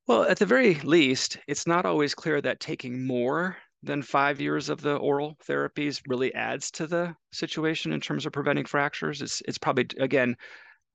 Well, 0.06 0.22
at 0.22 0.38
the 0.38 0.46
very 0.46 0.74
least, 0.76 1.36
it's 1.48 1.66
not 1.66 1.84
always 1.84 2.14
clear 2.14 2.40
that 2.40 2.60
taking 2.60 3.06
more 3.06 3.56
than 3.82 4.02
five 4.02 4.40
years 4.40 4.68
of 4.68 4.80
the 4.80 4.96
oral 4.96 5.36
therapies 5.44 6.00
really 6.06 6.32
adds 6.34 6.70
to 6.72 6.86
the 6.86 7.16
situation 7.32 7.92
in 7.92 8.00
terms 8.00 8.24
of 8.24 8.32
preventing 8.32 8.66
fractures. 8.66 9.20
It's 9.20 9.42
it's 9.48 9.58
probably 9.58 9.86
again 9.98 10.36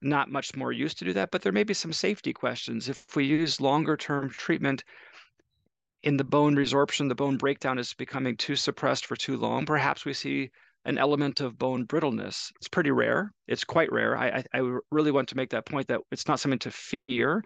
not 0.01 0.31
much 0.31 0.55
more 0.55 0.71
use 0.71 0.93
to 0.95 1.05
do 1.05 1.13
that, 1.13 1.29
but 1.31 1.41
there 1.41 1.51
may 1.51 1.63
be 1.63 1.73
some 1.73 1.93
safety 1.93 2.33
questions. 2.33 2.89
If 2.89 3.15
we 3.15 3.25
use 3.25 3.61
longer 3.61 3.97
term 3.97 4.29
treatment 4.29 4.83
in 6.03 6.17
the 6.17 6.23
bone 6.23 6.55
resorption, 6.55 7.09
the 7.09 7.15
bone 7.15 7.37
breakdown 7.37 7.77
is 7.77 7.93
becoming 7.93 8.37
too 8.37 8.55
suppressed 8.55 9.05
for 9.05 9.15
too 9.15 9.37
long, 9.37 9.65
perhaps 9.65 10.05
we 10.05 10.13
see 10.13 10.49
an 10.85 10.97
element 10.97 11.41
of 11.41 11.59
bone 11.59 11.85
brittleness. 11.85 12.51
It's 12.57 12.67
pretty 12.67 12.91
rare. 12.91 13.33
It's 13.47 13.63
quite 13.63 13.91
rare. 13.91 14.17
I, 14.17 14.29
I, 14.53 14.59
I 14.59 14.77
really 14.89 15.11
want 15.11 15.29
to 15.29 15.37
make 15.37 15.49
that 15.51 15.65
point 15.65 15.87
that 15.89 16.01
it's 16.11 16.27
not 16.27 16.39
something 16.39 16.59
to 16.59 16.71
fear. 17.07 17.43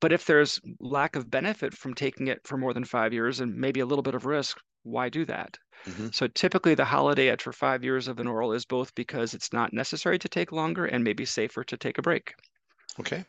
But 0.00 0.12
if 0.12 0.26
there's 0.26 0.60
lack 0.80 1.16
of 1.16 1.30
benefit 1.30 1.74
from 1.74 1.94
taking 1.94 2.26
it 2.28 2.40
for 2.44 2.56
more 2.58 2.74
than 2.74 2.84
five 2.84 3.12
years 3.12 3.40
and 3.40 3.56
maybe 3.56 3.80
a 3.80 3.86
little 3.86 4.02
bit 4.02 4.14
of 4.14 4.26
risk, 4.26 4.58
why 4.82 5.08
do 5.08 5.24
that? 5.24 5.56
Mm-hmm. 5.86 6.08
So 6.12 6.26
typically 6.26 6.74
the 6.74 6.84
holiday 6.84 7.30
after 7.30 7.52
five 7.52 7.84
years 7.84 8.08
of 8.08 8.18
an 8.18 8.26
oral 8.26 8.52
is 8.52 8.66
both 8.66 8.94
because 8.94 9.34
it's 9.34 9.52
not 9.52 9.72
necessary 9.72 10.18
to 10.18 10.28
take 10.28 10.52
longer 10.52 10.84
and 10.84 11.04
maybe 11.04 11.24
safer 11.24 11.64
to 11.64 11.76
take 11.76 11.98
a 11.98 12.02
break. 12.02 12.34
Okay. 13.00 13.24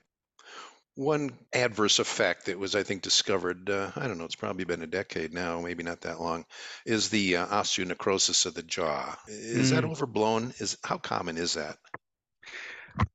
One 0.96 1.38
adverse 1.54 2.00
effect 2.00 2.46
that 2.46 2.58
was, 2.58 2.74
I 2.74 2.84
think, 2.84 3.02
discovered, 3.02 3.70
uh, 3.70 3.92
I 3.98 4.08
don't 4.08 4.18
know, 4.18 4.24
it's 4.24 4.36
probably 4.36 4.64
been 4.64 4.82
a 4.82 4.88
decade 4.88 5.34
now, 5.34 5.60
maybe 5.60 5.84
not 5.84 6.02
that 6.02 6.22
long, 6.22 6.46
is 6.86 7.10
the 7.10 7.36
uh, 7.38 7.48
osteonecrosis 7.48 8.46
of 8.46 8.54
the 8.54 8.64
jaw. 8.64 9.18
Is 9.28 9.72
that 9.72 9.84
Mm. 9.84 9.92
overblown? 9.92 10.54
Is 10.60 10.78
how 10.86 10.98
common 10.98 11.38
is 11.38 11.56
that? 11.56 11.78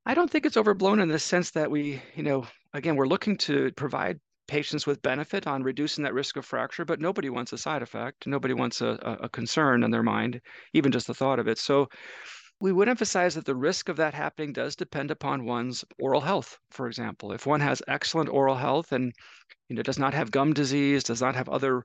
I 0.05 0.13
don't 0.13 0.29
think 0.29 0.45
it's 0.45 0.57
overblown 0.57 0.99
in 0.99 1.09
the 1.09 1.19
sense 1.19 1.51
that 1.51 1.71
we, 1.71 2.01
you 2.15 2.23
know, 2.23 2.45
again, 2.73 2.95
we're 2.95 3.07
looking 3.07 3.37
to 3.39 3.71
provide 3.73 4.19
patients 4.47 4.85
with 4.85 5.01
benefit 5.01 5.47
on 5.47 5.63
reducing 5.63 6.03
that 6.03 6.13
risk 6.13 6.35
of 6.35 6.45
fracture, 6.45 6.83
but 6.83 6.99
nobody 6.99 7.29
wants 7.29 7.53
a 7.53 7.57
side 7.57 7.81
effect. 7.81 8.27
Nobody 8.27 8.53
wants 8.53 8.81
a, 8.81 9.17
a, 9.21 9.29
concern 9.29 9.83
in 9.83 9.91
their 9.91 10.03
mind, 10.03 10.41
even 10.73 10.91
just 10.91 11.07
the 11.07 11.13
thought 11.13 11.39
of 11.39 11.47
it. 11.47 11.57
So 11.57 11.87
we 12.59 12.71
would 12.71 12.89
emphasize 12.89 13.35
that 13.35 13.45
the 13.45 13.55
risk 13.55 13.87
of 13.87 13.95
that 13.97 14.13
happening 14.13 14.51
does 14.51 14.75
depend 14.75 15.09
upon 15.09 15.45
one's 15.45 15.85
oral 15.99 16.21
health, 16.21 16.59
for 16.69 16.87
example. 16.87 17.31
If 17.31 17.45
one 17.45 17.61
has 17.61 17.81
excellent 17.87 18.29
oral 18.29 18.55
health 18.55 18.91
and 18.91 19.13
you 19.69 19.75
know 19.75 19.81
does 19.81 19.97
not 19.97 20.13
have 20.13 20.31
gum 20.31 20.53
disease, 20.53 21.03
does 21.03 21.21
not 21.21 21.35
have 21.35 21.49
other 21.49 21.83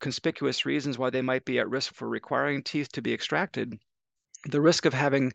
conspicuous 0.00 0.66
reasons 0.66 0.98
why 0.98 1.10
they 1.10 1.22
might 1.22 1.44
be 1.44 1.58
at 1.58 1.68
risk 1.68 1.94
for 1.94 2.08
requiring 2.08 2.62
teeth 2.62 2.90
to 2.92 3.02
be 3.02 3.12
extracted, 3.12 3.74
the 4.46 4.60
risk 4.60 4.84
of 4.84 4.94
having 4.94 5.32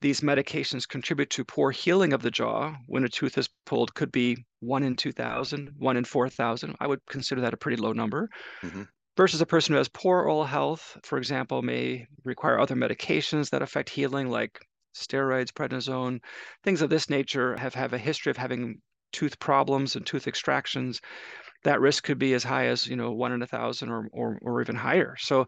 these 0.00 0.20
medications 0.20 0.88
contribute 0.88 1.30
to 1.30 1.44
poor 1.44 1.70
healing 1.70 2.12
of 2.12 2.22
the 2.22 2.30
jaw 2.30 2.76
when 2.86 3.04
a 3.04 3.08
tooth 3.08 3.38
is 3.38 3.48
pulled 3.66 3.94
could 3.94 4.12
be 4.12 4.46
one 4.60 4.82
in 4.82 4.96
2,000, 4.96 5.70
one 5.78 5.96
in 5.96 6.04
4,000. 6.04 6.76
I 6.80 6.86
would 6.86 7.00
consider 7.08 7.40
that 7.42 7.54
a 7.54 7.58
pretty 7.58 7.80
low 7.80 7.92
number. 7.92 8.28
hmm 8.62 8.84
Versus 9.16 9.40
a 9.40 9.46
person 9.46 9.72
who 9.72 9.78
has 9.78 9.88
poor 9.88 10.20
oral 10.22 10.44
health, 10.44 10.98
for 11.04 11.18
example, 11.18 11.62
may 11.62 12.06
require 12.24 12.58
other 12.60 12.74
medications 12.76 13.50
that 13.50 13.62
affect 13.62 13.90
healing, 13.90 14.28
like 14.30 14.60
steroids, 14.96 15.52
prednisone, 15.52 16.20
things 16.64 16.82
of 16.82 16.90
this 16.90 17.10
nature, 17.10 17.56
have, 17.56 17.74
have 17.74 17.92
a 17.92 17.98
history 17.98 18.30
of 18.30 18.36
having 18.36 18.80
tooth 19.12 19.38
problems 19.38 19.96
and 19.96 20.06
tooth 20.06 20.26
extractions. 20.28 21.00
That 21.64 21.80
risk 21.80 22.04
could 22.04 22.18
be 22.18 22.34
as 22.34 22.44
high 22.44 22.66
as 22.66 22.86
you 22.86 22.96
know 22.96 23.12
one 23.12 23.32
in 23.32 23.42
a 23.42 23.46
thousand 23.46 23.90
or 23.90 24.08
or, 24.12 24.38
or 24.42 24.60
even 24.62 24.76
higher. 24.76 25.16
So 25.18 25.46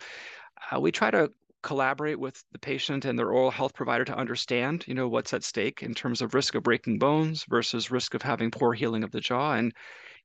uh, 0.71 0.81
we 0.81 0.93
try 0.93 1.11
to 1.11 1.33
collaborate 1.67 2.21
with 2.21 2.45
the 2.53 2.61
patient 2.61 3.05
and 3.05 3.19
their 3.19 3.33
oral 3.33 3.51
health 3.51 3.75
provider 3.75 4.05
to 4.05 4.17
understand, 4.17 4.85
you 4.87 4.95
know, 4.95 5.09
what's 5.09 5.35
at 5.35 5.43
stake 5.43 5.83
in 5.83 5.95
terms 5.95 6.23
of 6.23 6.33
risk 6.33 6.55
of 6.55 6.63
breaking 6.63 6.97
bones 6.97 7.45
versus 7.49 7.91
risk 7.91 8.15
of 8.15 8.23
having 8.23 8.53
poor 8.53 8.73
healing 8.73 9.03
of 9.03 9.11
the 9.11 9.21
jaw. 9.21 9.55
And 9.55 9.75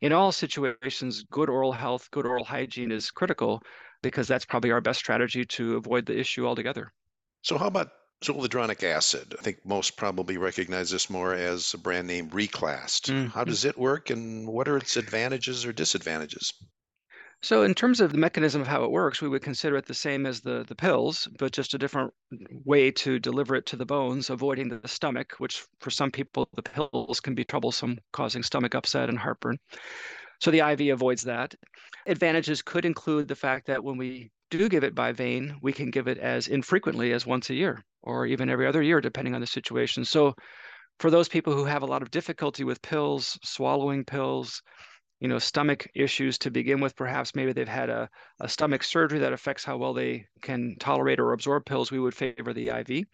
in 0.02 0.14
all 0.14 0.32
situations, 0.32 1.24
good 1.32 1.50
oral 1.50 1.72
health, 1.72 2.12
good 2.12 2.28
oral 2.28 2.46
hygiene 2.46 2.92
is 2.92 3.10
critical 3.10 3.64
because 4.04 4.28
that's 4.28 4.46
probably 4.46 4.70
our 4.70 4.82
best 4.82 5.00
strategy 5.00 5.44
to 5.44 5.78
avoid 5.78 6.06
the 6.06 6.16
issue 6.18 6.46
altogether. 6.46 6.94
So, 7.42 7.58
how 7.58 7.66
about 7.66 7.90
Zoledronic 8.24 8.84
acid, 8.84 9.34
I 9.40 9.42
think 9.42 9.66
most 9.66 9.98
probably 9.98 10.38
recognize 10.38 10.92
this 10.92 11.10
more 11.10 11.34
as 11.34 11.74
a 11.74 11.80
brand 11.80 12.06
name 12.06 12.30
Reclast. 12.30 13.10
Mm, 13.10 13.32
How 13.32 13.44
mm. 13.44 13.48
does 13.48 13.66
it 13.66 13.80
work 13.80 14.12
and 14.12 14.48
what 14.48 14.68
are 14.68 14.78
its 14.78 14.96
advantages 14.96 15.66
or 15.66 15.74
disadvantages? 15.74 16.54
So, 17.44 17.64
in 17.64 17.74
terms 17.74 18.00
of 18.00 18.12
the 18.12 18.20
mechanism 18.20 18.62
of 18.62 18.68
how 18.68 18.84
it 18.84 18.92
works, 18.92 19.22
we 19.22 19.28
would 19.28 19.42
consider 19.42 19.76
it 19.78 19.86
the 19.86 19.96
same 19.96 20.26
as 20.28 20.42
the, 20.42 20.64
the 20.64 20.76
pills, 20.76 21.28
but 21.40 21.52
just 21.52 21.74
a 21.74 21.78
different 21.80 22.14
way 22.66 22.92
to 22.92 23.18
deliver 23.20 23.56
it 23.56 23.66
to 23.68 23.76
the 23.76 23.86
bones, 23.86 24.30
avoiding 24.30 24.70
the 24.70 24.88
stomach, 24.88 25.34
which 25.40 25.66
for 25.80 25.90
some 25.90 26.12
people, 26.12 26.48
the 26.54 26.62
pills 26.62 27.20
can 27.20 27.34
be 27.34 27.44
troublesome, 27.44 27.98
causing 28.14 28.44
stomach 28.44 28.76
upset 28.76 29.10
and 29.10 29.18
heartburn. 29.18 29.58
So, 30.40 30.52
the 30.52 30.60
IV 30.60 30.94
avoids 30.94 31.24
that. 31.24 31.56
Advantages 32.06 32.62
could 32.62 32.86
include 32.86 33.28
the 33.28 33.36
fact 33.36 33.66
that 33.68 33.84
when 33.84 33.98
we 33.98 34.32
do 34.52 34.70
give 34.70 34.84
it 34.84 34.94
by 34.94 35.12
vein, 35.12 35.58
we 35.64 35.74
can 35.74 35.90
give 35.90 36.08
it 36.08 36.20
as 36.20 36.48
infrequently 36.48 37.12
as 37.12 37.26
once 37.26 37.50
a 37.50 37.56
year 37.56 37.84
or 38.04 38.28
even 38.28 38.50
every 38.50 38.68
other 38.68 38.84
year, 38.84 39.02
depending 39.02 39.34
on 39.34 39.42
the 39.42 39.48
situation. 39.48 40.06
So, 40.06 40.36
for 41.00 41.10
those 41.10 41.28
people 41.28 41.54
who 41.54 41.66
have 41.66 41.82
a 41.82 41.88
lot 41.88 42.04
of 42.04 42.12
difficulty 42.12 42.64
with 42.64 42.82
pills, 42.84 43.40
swallowing 43.44 44.06
pills, 44.06 44.62
you 45.22 45.28
know, 45.28 45.40
stomach 45.40 45.88
issues 45.94 46.38
to 46.40 46.52
begin 46.52 46.82
with, 46.82 46.96
perhaps 46.96 47.36
maybe 47.36 47.54
they've 47.54 47.68
had 47.68 47.90
a, 47.90 48.10
a 48.40 48.50
stomach 48.50 48.84
surgery 48.84 49.20
that 49.20 49.32
affects 49.32 49.64
how 49.64 49.78
well 49.78 49.94
they 49.94 50.26
can 50.42 50.76
tolerate 50.80 51.20
or 51.20 51.32
absorb 51.32 51.64
pills, 51.64 51.92
we 51.92 52.00
would 52.00 52.16
favor 52.16 52.54
the 52.54 52.70
IV. 52.70 53.06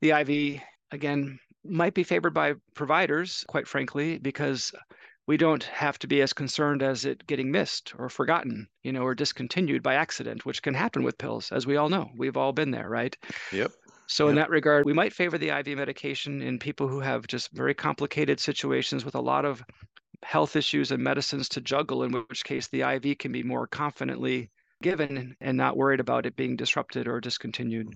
The 0.00 0.10
IV, 0.10 0.60
again, 0.90 1.38
might 1.64 1.94
be 1.94 2.02
favored 2.02 2.34
by 2.34 2.54
providers, 2.74 3.44
quite 3.48 3.68
frankly, 3.68 4.18
because 4.18 4.72
we 5.28 5.36
don't 5.36 5.62
have 5.64 5.98
to 6.00 6.08
be 6.08 6.22
as 6.22 6.32
concerned 6.32 6.82
as 6.82 7.04
it 7.04 7.24
getting 7.26 7.52
missed 7.52 7.94
or 7.98 8.08
forgotten, 8.08 8.66
you 8.82 8.90
know, 8.90 9.02
or 9.02 9.14
discontinued 9.14 9.82
by 9.82 9.94
accident, 9.94 10.44
which 10.44 10.62
can 10.62 10.74
happen 10.74 11.04
with 11.04 11.18
pills, 11.18 11.52
as 11.52 11.66
we 11.66 11.76
all 11.76 11.88
know. 11.88 12.10
We've 12.16 12.36
all 12.36 12.52
been 12.52 12.72
there, 12.72 12.88
right? 12.88 13.16
Yep. 13.52 13.70
So, 14.10 14.28
in 14.28 14.36
that 14.36 14.48
regard, 14.48 14.86
we 14.86 14.94
might 14.94 15.12
favor 15.12 15.36
the 15.36 15.50
IV 15.50 15.76
medication 15.76 16.40
in 16.40 16.58
people 16.58 16.88
who 16.88 17.00
have 17.00 17.26
just 17.26 17.50
very 17.52 17.74
complicated 17.74 18.40
situations 18.40 19.04
with 19.04 19.14
a 19.14 19.20
lot 19.20 19.44
of 19.44 19.62
health 20.22 20.56
issues 20.56 20.90
and 20.90 21.02
medicines 21.02 21.48
to 21.50 21.60
juggle, 21.60 22.02
in 22.02 22.12
which 22.12 22.44
case 22.44 22.68
the 22.68 22.82
IV 22.82 23.18
can 23.18 23.32
be 23.32 23.42
more 23.42 23.66
confidently 23.66 24.50
given 24.82 25.36
and 25.40 25.56
not 25.56 25.76
worried 25.76 26.00
about 26.00 26.26
it 26.26 26.36
being 26.36 26.56
disrupted 26.56 27.08
or 27.08 27.20
discontinued. 27.20 27.88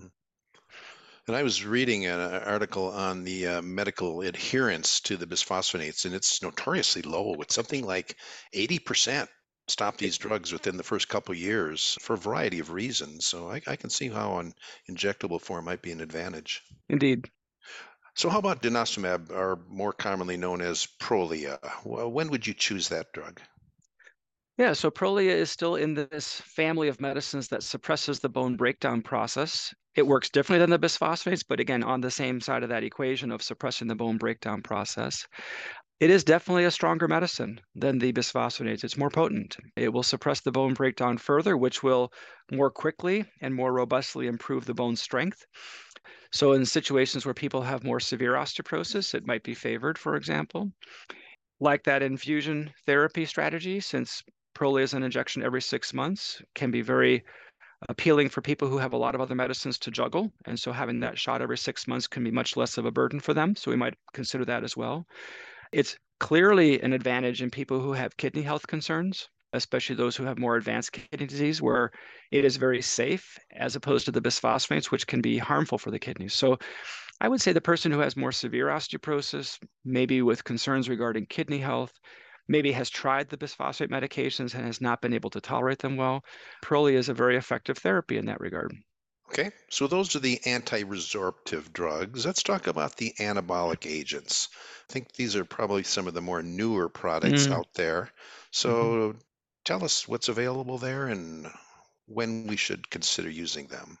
And 1.27 1.35
I 1.37 1.43
was 1.43 1.65
reading 1.65 2.05
an 2.05 2.19
uh, 2.19 2.43
article 2.45 2.91
on 2.91 3.23
the 3.23 3.47
uh, 3.47 3.61
medical 3.61 4.21
adherence 4.21 4.99
to 5.01 5.15
the 5.15 5.25
bisphosphonates, 5.25 6.03
and 6.05 6.13
it's 6.13 6.41
notoriously 6.41 7.01
low. 7.01 7.35
It's 7.39 7.55
something 7.55 7.85
like 7.85 8.17
80% 8.53 9.27
stop 9.67 9.97
these 9.97 10.17
drugs 10.17 10.51
within 10.51 10.75
the 10.75 10.83
first 10.83 11.07
couple 11.07 11.33
years 11.33 11.97
for 12.01 12.13
a 12.13 12.17
variety 12.17 12.59
of 12.59 12.71
reasons. 12.71 13.25
So 13.25 13.49
I, 13.49 13.61
I 13.65 13.75
can 13.77 13.89
see 13.89 14.09
how 14.09 14.39
an 14.39 14.53
injectable 14.89 15.39
form 15.39 15.65
might 15.65 15.81
be 15.81 15.91
an 15.91 16.01
advantage. 16.01 16.61
Indeed. 16.89 17.29
So 18.15 18.29
how 18.29 18.39
about 18.39 18.63
denosumab, 18.63 19.29
or 19.29 19.57
more 19.67 19.93
commonly 19.93 20.35
known 20.35 20.61
as 20.61 20.87
Prolia? 20.99 21.59
Well, 21.85 22.11
when 22.11 22.29
would 22.31 22.47
you 22.47 22.55
choose 22.55 22.89
that 22.89 23.13
drug? 23.13 23.39
Yeah, 24.57 24.73
so 24.73 24.89
Prolia 24.89 25.29
is 25.31 25.51
still 25.51 25.75
in 25.75 25.93
this 25.93 26.41
family 26.41 26.87
of 26.87 26.99
medicines 26.99 27.49
that 27.49 27.61
suppresses 27.63 28.19
the 28.19 28.29
bone 28.29 28.55
breakdown 28.55 29.03
process. 29.03 29.73
It 29.95 30.07
works 30.07 30.29
differently 30.29 30.59
than 30.59 30.71
the 30.71 30.79
bisphosphonates, 30.79 31.43
but 31.47 31.59
again, 31.59 31.83
on 31.83 32.01
the 32.01 32.09
same 32.09 32.41
side 32.41 32.63
of 32.63 32.69
that 32.69 32.83
equation 32.83 33.31
of 33.31 33.43
suppressing 33.43 33.87
the 33.89 33.95
bone 33.95 34.17
breakdown 34.17 34.63
process. 34.63 35.27
It 35.99 36.09
is 36.09 36.23
definitely 36.23 36.65
a 36.65 36.71
stronger 36.71 37.07
medicine 37.07 37.61
than 37.75 37.99
the 37.99 38.13
bisphosphonates. 38.13 38.83
It's 38.83 38.97
more 38.97 39.11
potent. 39.11 39.57
It 39.75 39.93
will 39.93 40.03
suppress 40.03 40.41
the 40.41 40.51
bone 40.51 40.73
breakdown 40.75 41.17
further, 41.17 41.57
which 41.57 41.83
will 41.83 42.11
more 42.51 42.71
quickly 42.71 43.25
and 43.41 43.55
more 43.55 43.73
robustly 43.73 44.27
improve 44.27 44.65
the 44.65 44.75
bone 44.75 44.95
strength. 44.95 45.45
So, 46.33 46.53
in 46.53 46.65
situations 46.65 47.25
where 47.25 47.33
people 47.35 47.61
have 47.61 47.83
more 47.83 47.99
severe 47.99 48.33
osteoporosis, 48.33 49.13
it 49.13 49.27
might 49.27 49.43
be 49.43 49.53
favored, 49.53 49.99
for 49.99 50.15
example. 50.15 50.71
Like 51.59 51.83
that 51.83 52.01
infusion 52.01 52.73
therapy 52.87 53.25
strategy, 53.25 53.79
since 53.79 54.23
Prolia 54.55 54.81
is 54.81 54.93
an 54.93 55.03
injection 55.03 55.43
every 55.43 55.61
six 55.61 55.93
months, 55.93 56.41
can 56.55 56.71
be 56.71 56.81
very 56.81 57.23
appealing 57.87 58.29
for 58.29 58.41
people 58.41 58.67
who 58.67 58.79
have 58.79 58.93
a 58.93 58.97
lot 58.97 59.13
of 59.13 59.21
other 59.21 59.35
medicines 59.35 59.77
to 59.77 59.91
juggle. 59.91 60.31
And 60.45 60.59
so 60.59 60.71
having 60.71 60.99
that 61.01 61.19
shot 61.19 61.41
every 61.41 61.57
six 61.57 61.87
months 61.87 62.07
can 62.07 62.23
be 62.23 62.31
much 62.31 62.57
less 62.57 62.79
of 62.79 62.85
a 62.85 62.91
burden 62.91 63.19
for 63.19 63.35
them. 63.35 63.55
So 63.55 63.69
we 63.69 63.77
might 63.77 63.95
consider 64.13 64.45
that 64.45 64.63
as 64.63 64.75
well. 64.75 65.05
It's 65.71 65.97
clearly 66.19 66.81
an 66.81 66.93
advantage 66.93 67.43
in 67.43 67.51
people 67.51 67.79
who 67.79 67.93
have 67.93 68.17
kidney 68.17 68.41
health 68.41 68.65
concerns, 68.65 69.29
especially 69.53 69.95
those 69.95 70.15
who 70.17 70.25
have 70.25 70.37
more 70.39 70.55
advanced 70.55 70.91
kidney 70.93 71.27
disease, 71.27 71.61
where 71.61 71.91
it 72.31 72.45
is 72.45 72.57
very 72.57 72.81
safe 72.81 73.37
as 73.51 73.75
opposed 73.75 74.05
to 74.05 74.11
the 74.11 74.21
bisphosphonates, 74.21 74.91
which 74.91 75.07
can 75.07 75.21
be 75.21 75.37
harmful 75.37 75.77
for 75.77 75.91
the 75.91 75.99
kidneys. 75.99 76.33
So 76.33 76.57
I 77.21 77.27
would 77.29 77.41
say 77.41 77.53
the 77.53 77.61
person 77.61 77.91
who 77.91 77.99
has 77.99 78.15
more 78.17 78.31
severe 78.31 78.67
osteoporosis, 78.67 79.59
maybe 79.85 80.21
with 80.21 80.43
concerns 80.43 80.89
regarding 80.89 81.25
kidney 81.27 81.59
health, 81.59 81.99
maybe 82.47 82.71
has 82.73 82.89
tried 82.89 83.29
the 83.29 83.37
bisphosphonate 83.37 83.89
medications 83.89 84.53
and 84.53 84.65
has 84.65 84.81
not 84.81 85.01
been 85.01 85.13
able 85.13 85.29
to 85.31 85.41
tolerate 85.41 85.79
them 85.79 85.97
well, 85.97 86.23
Prolia 86.61 86.95
is 86.95 87.09
a 87.09 87.13
very 87.15 87.37
effective 87.37 87.77
therapy 87.79 88.17
in 88.17 88.25
that 88.27 88.39
regard. 88.39 88.73
Okay, 89.29 89.51
so 89.69 89.85
those 89.87 90.15
are 90.15 90.19
the 90.19 90.39
anti-resorptive 90.45 91.73
drugs. 91.73 92.25
Let's 92.25 92.41
talk 92.43 92.67
about 92.67 92.95
the 92.95 93.13
anabolic 93.19 93.85
agents. 93.85 94.47
I 94.89 94.93
think 94.93 95.13
these 95.13 95.35
are 95.35 95.43
probably 95.43 95.83
some 95.83 96.07
of 96.07 96.13
the 96.13 96.21
more 96.21 96.41
newer 96.43 96.87
products 96.87 97.49
Mm, 97.49 97.51
out 97.51 97.73
there. 97.73 98.11
So 98.51 99.15
tell 99.63 99.83
us 99.83 100.07
what's 100.07 100.29
available 100.29 100.77
there 100.77 101.07
and 101.07 101.47
when 102.07 102.47
we 102.47 102.57
should 102.57 102.89
consider 102.89 103.29
using 103.29 103.67
them. 103.67 103.97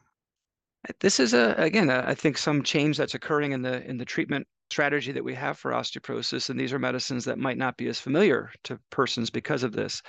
This 0.99 1.19
is 1.19 1.33
a 1.33 1.53
again, 1.57 1.89
a, 1.89 2.03
I 2.05 2.13
think 2.13 2.37
some 2.37 2.61
change 2.61 2.97
that's 2.97 3.13
occurring 3.13 3.53
in 3.53 3.61
the 3.61 3.83
in 3.89 3.97
the 3.97 4.05
treatment 4.05 4.47
strategy 4.69 5.11
that 5.11 5.23
we 5.23 5.33
have 5.35 5.57
for 5.57 5.71
osteoporosis, 5.71 6.49
and 6.49 6.59
these 6.59 6.73
are 6.73 6.79
medicines 6.79 7.25
that 7.25 7.37
might 7.37 7.57
not 7.57 7.77
be 7.77 7.87
as 7.87 7.99
familiar 7.99 8.51
to 8.63 8.79
persons 8.89 9.29
because 9.29 9.63
of 9.63 9.71
this. 9.71 10.01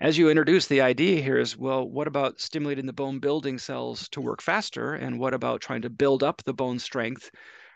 As 0.00 0.16
you 0.16 0.30
introduce, 0.30 0.66
the 0.66 0.80
idea 0.80 1.20
here 1.22 1.38
is, 1.38 1.56
well, 1.56 1.88
what 1.88 2.06
about 2.06 2.40
stimulating 2.40 2.86
the 2.86 2.92
bone 2.92 3.18
building 3.18 3.58
cells 3.58 4.08
to 4.10 4.20
work 4.20 4.40
faster, 4.42 4.94
and 4.94 5.18
what 5.18 5.34
about 5.34 5.60
trying 5.60 5.82
to 5.82 5.90
build 5.90 6.22
up 6.22 6.42
the 6.44 6.54
bone 6.54 6.78
strength 6.78 7.30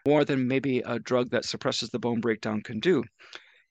more 0.06 0.24
than 0.24 0.48
maybe 0.48 0.80
a 0.80 0.98
drug 0.98 1.30
that 1.30 1.44
suppresses 1.44 1.90
the 1.90 1.98
bone 1.98 2.20
breakdown 2.20 2.62
can 2.62 2.80
do? 2.80 3.04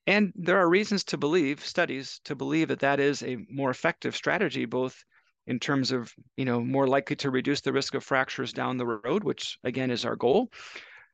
And 0.08 0.34
there 0.36 0.58
are 0.58 0.70
reasons 0.70 1.04
to 1.06 1.18
believe, 1.18 1.64
studies 1.64 2.20
to 2.24 2.36
believe 2.36 2.70
that 2.70 2.80
that 2.80 3.00
is 3.00 3.22
a 3.22 3.46
more 3.50 3.70
effective 3.70 4.16
strategy, 4.16 4.66
both 4.66 5.04
in 5.46 5.60
terms 5.60 5.92
of, 5.92 6.14
you 6.38 6.46
know, 6.46 6.62
more 6.62 6.88
likely 6.88 7.16
to 7.18 7.30
reduce 7.30 7.62
the 7.62 7.74
risk 7.74 7.94
of 7.94 8.04
fractures 8.04 8.54
down 8.54 8.78
the 8.78 8.86
road, 8.86 9.24
which 9.24 9.58
again 9.64 9.92
is 9.92 10.06
our 10.06 10.16
goal, 10.16 10.52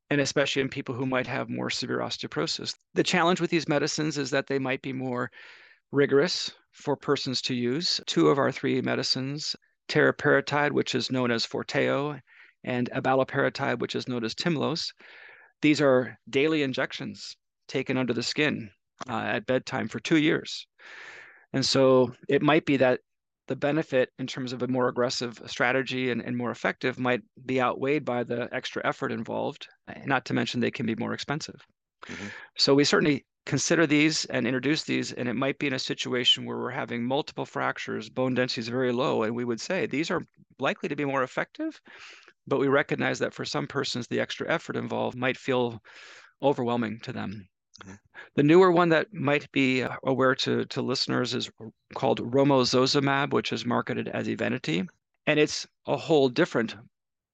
and 0.10 0.22
especially 0.22 0.62
in 0.62 0.70
people 0.70 0.96
who 0.96 1.06
might 1.06 1.28
have 1.28 1.50
more 1.50 1.70
severe 1.70 2.00
osteoporosis. 2.00 2.76
The 2.94 3.04
challenge 3.04 3.42
with 3.42 3.50
these 3.50 3.68
medicines 3.68 4.18
is 4.18 4.30
that 4.32 4.48
they 4.48 4.60
might 4.60 4.82
be 4.82 4.94
more 4.94 5.32
rigorous 5.92 6.52
for 6.72 6.96
persons 6.96 7.42
to 7.44 7.56
use. 7.56 8.02
Two 8.06 8.30
of 8.30 8.38
our 8.38 8.52
three 8.52 8.82
medicines, 8.82 9.56
teriparatide, 9.88 10.72
which 10.72 10.96
is 10.96 11.12
known 11.12 11.32
as 11.32 11.46
Forteo, 11.46 12.22
and 12.64 12.90
abaloparatide, 12.92 13.80
which 13.80 13.96
is 13.96 14.08
known 14.08 14.24
as 14.24 14.36
Tymlos, 14.36 14.92
these 15.62 15.82
are 15.82 16.18
daily 16.30 16.64
injections 16.64 17.38
taken 17.68 17.98
under 17.98 18.14
the 18.14 18.24
skin 18.24 18.70
uh, 19.10 19.24
at 19.36 19.46
bedtime 19.46 19.88
for 19.88 20.00
two 20.00 20.18
years. 20.18 20.68
And 21.54 21.66
so 21.66 22.14
it 22.28 22.42
might 22.42 22.66
be 22.66 22.78
that 22.78 23.00
the 23.48 23.56
benefit 23.56 24.10
in 24.18 24.28
terms 24.28 24.54
of 24.54 24.64
a 24.64 24.68
more 24.68 24.88
aggressive 24.88 25.40
strategy 25.46 26.10
and, 26.10 26.22
and 26.22 26.36
more 26.36 26.52
effective 26.52 27.00
might 27.00 27.22
be 27.46 27.62
outweighed 27.62 28.04
by 28.04 28.24
the 28.24 28.50
extra 28.52 28.82
effort 28.86 29.12
involved, 29.12 29.68
not 30.06 30.26
to 30.26 30.34
mention 30.34 30.60
they 30.60 30.72
can 30.72 30.86
be 30.86 30.96
more 30.96 31.14
expensive. 31.14 31.62
Mhm. 32.08 32.32
So 32.58 32.74
we 32.74 32.84
certainly 32.84 33.26
consider 33.46 33.86
these 33.86 34.26
and 34.26 34.48
introduce 34.48 34.84
these, 34.84 35.12
and 35.14 35.30
it 35.30 35.36
might 35.36 35.60
be 35.60 35.68
in 35.68 35.74
a 35.74 35.80
situation 35.80 36.46
where 36.46 36.58
we're 36.58 36.72
having 36.72 37.06
multiple 37.06 37.46
fractures, 37.46 38.10
bone 38.10 38.34
density 38.34 38.62
is 38.62 38.68
very 38.68 38.92
low, 38.92 39.24
and 39.24 39.36
we 39.36 39.46
would 39.46 39.62
say 39.62 39.86
these 39.86 40.10
are 40.10 40.24
likely 40.60 40.90
to 40.90 40.96
be 40.96 41.06
more 41.06 41.22
effective, 41.22 41.80
but 42.48 42.60
we 42.60 42.68
recognize 42.68 43.20
that 43.20 43.34
for 43.34 43.46
some 43.46 43.68
persons, 43.68 44.08
the 44.08 44.20
extra 44.20 44.50
effort 44.50 44.76
involved 44.76 45.18
might 45.18 45.38
feel 45.38 45.80
overwhelming 46.42 47.00
to 47.02 47.14
them. 47.14 47.48
Mhm. 47.84 48.00
The 48.36 48.44
newer 48.44 48.72
one 48.72 48.90
that 48.90 49.14
might 49.14 49.52
be 49.52 49.84
uh, 49.84 49.96
aware 50.04 50.36
to, 50.36 50.66
to 50.66 50.82
listeners 50.82 51.34
is 51.34 51.50
called 51.94 52.20
romosozumab, 52.20 53.34
which 53.34 53.52
is 53.52 53.66
marketed 53.66 54.08
as 54.08 54.28
Evenity. 54.28 54.84
And 55.28 55.40
it's 55.40 55.68
a 55.88 55.98
whole 55.98 56.30
different 56.30 56.76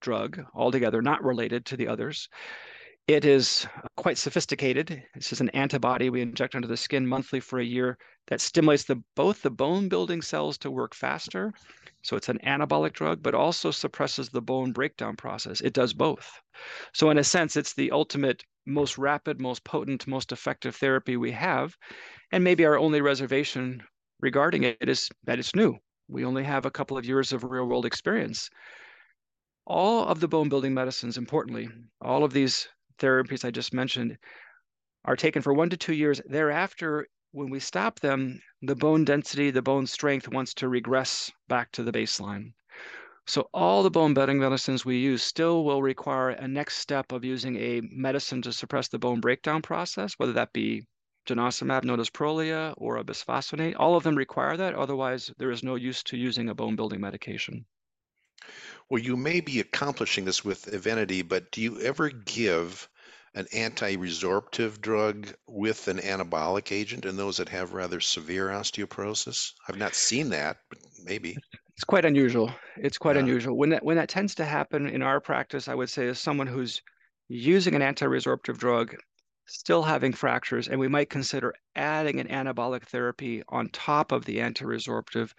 drug 0.00 0.44
altogether, 0.54 1.02
not 1.02 1.22
related 1.22 1.64
to 1.66 1.76
the 1.76 1.88
others. 1.88 2.28
It 3.08 3.24
is 3.24 3.66
quite 3.96 4.16
sophisticated. 4.18 5.02
This 5.14 5.32
is 5.32 5.40
an 5.40 5.50
antibody 5.50 6.08
we 6.08 6.22
inject 6.22 6.54
under 6.54 6.68
the 6.68 6.76
skin 6.76 7.06
monthly 7.06 7.40
for 7.40 7.58
a 7.58 7.64
year 7.64 7.98
that 8.28 8.40
stimulates 8.40 8.84
the, 8.84 9.02
both 9.16 9.42
the 9.42 9.50
bone 9.50 9.88
building 9.88 10.22
cells 10.22 10.56
to 10.58 10.70
work 10.70 10.94
faster. 10.94 11.52
So 12.02 12.16
it's 12.16 12.28
an 12.28 12.38
anabolic 12.44 12.92
drug, 12.92 13.22
but 13.22 13.34
also 13.34 13.70
suppresses 13.70 14.28
the 14.28 14.40
bone 14.42 14.72
breakdown 14.72 15.16
process. 15.16 15.60
It 15.60 15.72
does 15.72 15.92
both. 15.92 16.40
So, 16.92 17.10
in 17.10 17.18
a 17.18 17.24
sense, 17.24 17.56
it's 17.56 17.74
the 17.74 17.90
ultimate, 17.90 18.44
most 18.66 18.98
rapid, 18.98 19.40
most 19.40 19.64
potent, 19.64 20.06
most 20.06 20.32
effective 20.32 20.76
therapy 20.76 21.16
we 21.16 21.32
have. 21.32 21.76
And 22.32 22.44
maybe 22.44 22.64
our 22.64 22.78
only 22.78 23.00
reservation 23.00 23.82
regarding 24.20 24.64
it 24.64 24.88
is 24.88 25.08
that 25.24 25.38
it's 25.38 25.54
new. 25.54 25.78
We 26.08 26.24
only 26.24 26.44
have 26.44 26.66
a 26.66 26.70
couple 26.70 26.98
of 26.98 27.06
years 27.06 27.32
of 27.32 27.44
real 27.44 27.66
world 27.66 27.86
experience. 27.86 28.50
all 29.66 30.06
of 30.06 30.20
the 30.20 30.28
bone 30.28 30.48
building 30.48 30.72
medicines, 30.72 31.18
importantly, 31.18 31.68
all 32.00 32.22
of 32.22 32.32
these 32.32 32.68
therapies 32.98 33.44
I 33.44 33.50
just 33.50 33.74
mentioned 33.74 34.16
are 35.04 35.16
taken 35.16 35.42
for 35.42 35.54
one 35.54 35.70
to 35.70 35.76
two 35.76 35.94
years. 35.94 36.20
Thereafter, 36.26 37.08
when 37.32 37.50
we 37.50 37.60
stop 37.60 38.00
them, 38.00 38.40
the 38.62 38.76
bone 38.76 39.04
density, 39.04 39.50
the 39.50 39.62
bone 39.62 39.86
strength 39.86 40.28
wants 40.28 40.54
to 40.54 40.68
regress 40.68 41.30
back 41.48 41.72
to 41.72 41.82
the 41.82 41.92
baseline. 41.92 42.52
So 43.26 43.48
all 43.54 43.82
the 43.82 43.90
bone 43.90 44.14
building 44.14 44.40
medicines 44.40 44.84
we 44.84 44.98
use 44.98 45.22
still 45.22 45.64
will 45.64 45.80
require 45.80 46.30
a 46.30 46.48
next 46.48 46.78
step 46.78 47.12
of 47.12 47.24
using 47.24 47.56
a 47.56 47.80
medicine 47.82 48.42
to 48.42 48.52
suppress 48.52 48.88
the 48.88 48.98
bone 48.98 49.20
breakdown 49.20 49.62
process, 49.62 50.14
whether 50.18 50.32
that 50.32 50.52
be 50.52 50.86
denosumab 51.26 51.84
known 51.84 52.00
as 52.00 52.10
Prolia 52.10 52.74
or 52.76 52.96
a 52.96 53.04
bisphosphonate. 53.04 53.76
All 53.78 53.96
of 53.96 54.02
them 54.02 54.16
require 54.16 54.56
that. 54.56 54.74
Otherwise, 54.74 55.30
there 55.38 55.52
is 55.52 55.62
no 55.62 55.76
use 55.76 56.02
to 56.04 56.16
using 56.16 56.48
a 56.48 56.54
bone 56.54 56.74
building 56.74 57.00
medication. 57.00 57.64
Well, 58.90 59.00
you 59.00 59.16
may 59.16 59.40
be 59.40 59.60
accomplishing 59.60 60.24
this 60.24 60.44
with 60.44 60.74
Evenity, 60.74 61.22
but 61.22 61.52
do 61.52 61.62
you 61.62 61.80
ever 61.80 62.10
give 62.10 62.88
an 63.34 63.46
anti-resorptive 63.52 64.80
drug 64.80 65.32
with 65.46 65.86
an 65.86 65.98
anabolic 65.98 66.72
agent 66.72 67.06
in 67.06 67.16
those 67.16 67.36
that 67.36 67.48
have 67.48 67.72
rather 67.72 68.00
severe 68.00 68.48
osteoporosis? 68.48 69.52
I've 69.68 69.78
not 69.78 69.94
seen 69.94 70.30
that, 70.30 70.58
but 70.68 70.80
maybe. 71.04 71.36
It's 71.76 71.84
quite 71.84 72.04
unusual. 72.04 72.52
It's 72.76 72.98
quite 72.98 73.16
yeah. 73.16 73.22
unusual. 73.22 73.56
When 73.56 73.70
that 73.70 73.84
when 73.84 73.96
that 73.96 74.08
tends 74.08 74.34
to 74.36 74.44
happen 74.44 74.86
in 74.86 75.02
our 75.02 75.20
practice, 75.20 75.68
I 75.68 75.74
would 75.74 75.90
say 75.90 76.06
is 76.06 76.18
someone 76.18 76.46
who's 76.46 76.82
using 77.28 77.74
an 77.74 77.82
anti-resorptive 77.82 78.58
drug, 78.58 78.94
still 79.46 79.82
having 79.82 80.12
fractures, 80.12 80.68
and 80.68 80.78
we 80.78 80.88
might 80.88 81.08
consider 81.08 81.54
adding 81.74 82.20
an 82.20 82.28
anabolic 82.28 82.84
therapy 82.84 83.42
on 83.48 83.68
top 83.70 84.12
of 84.12 84.24
the 84.24 84.40
anti-resorptive. 84.40 85.32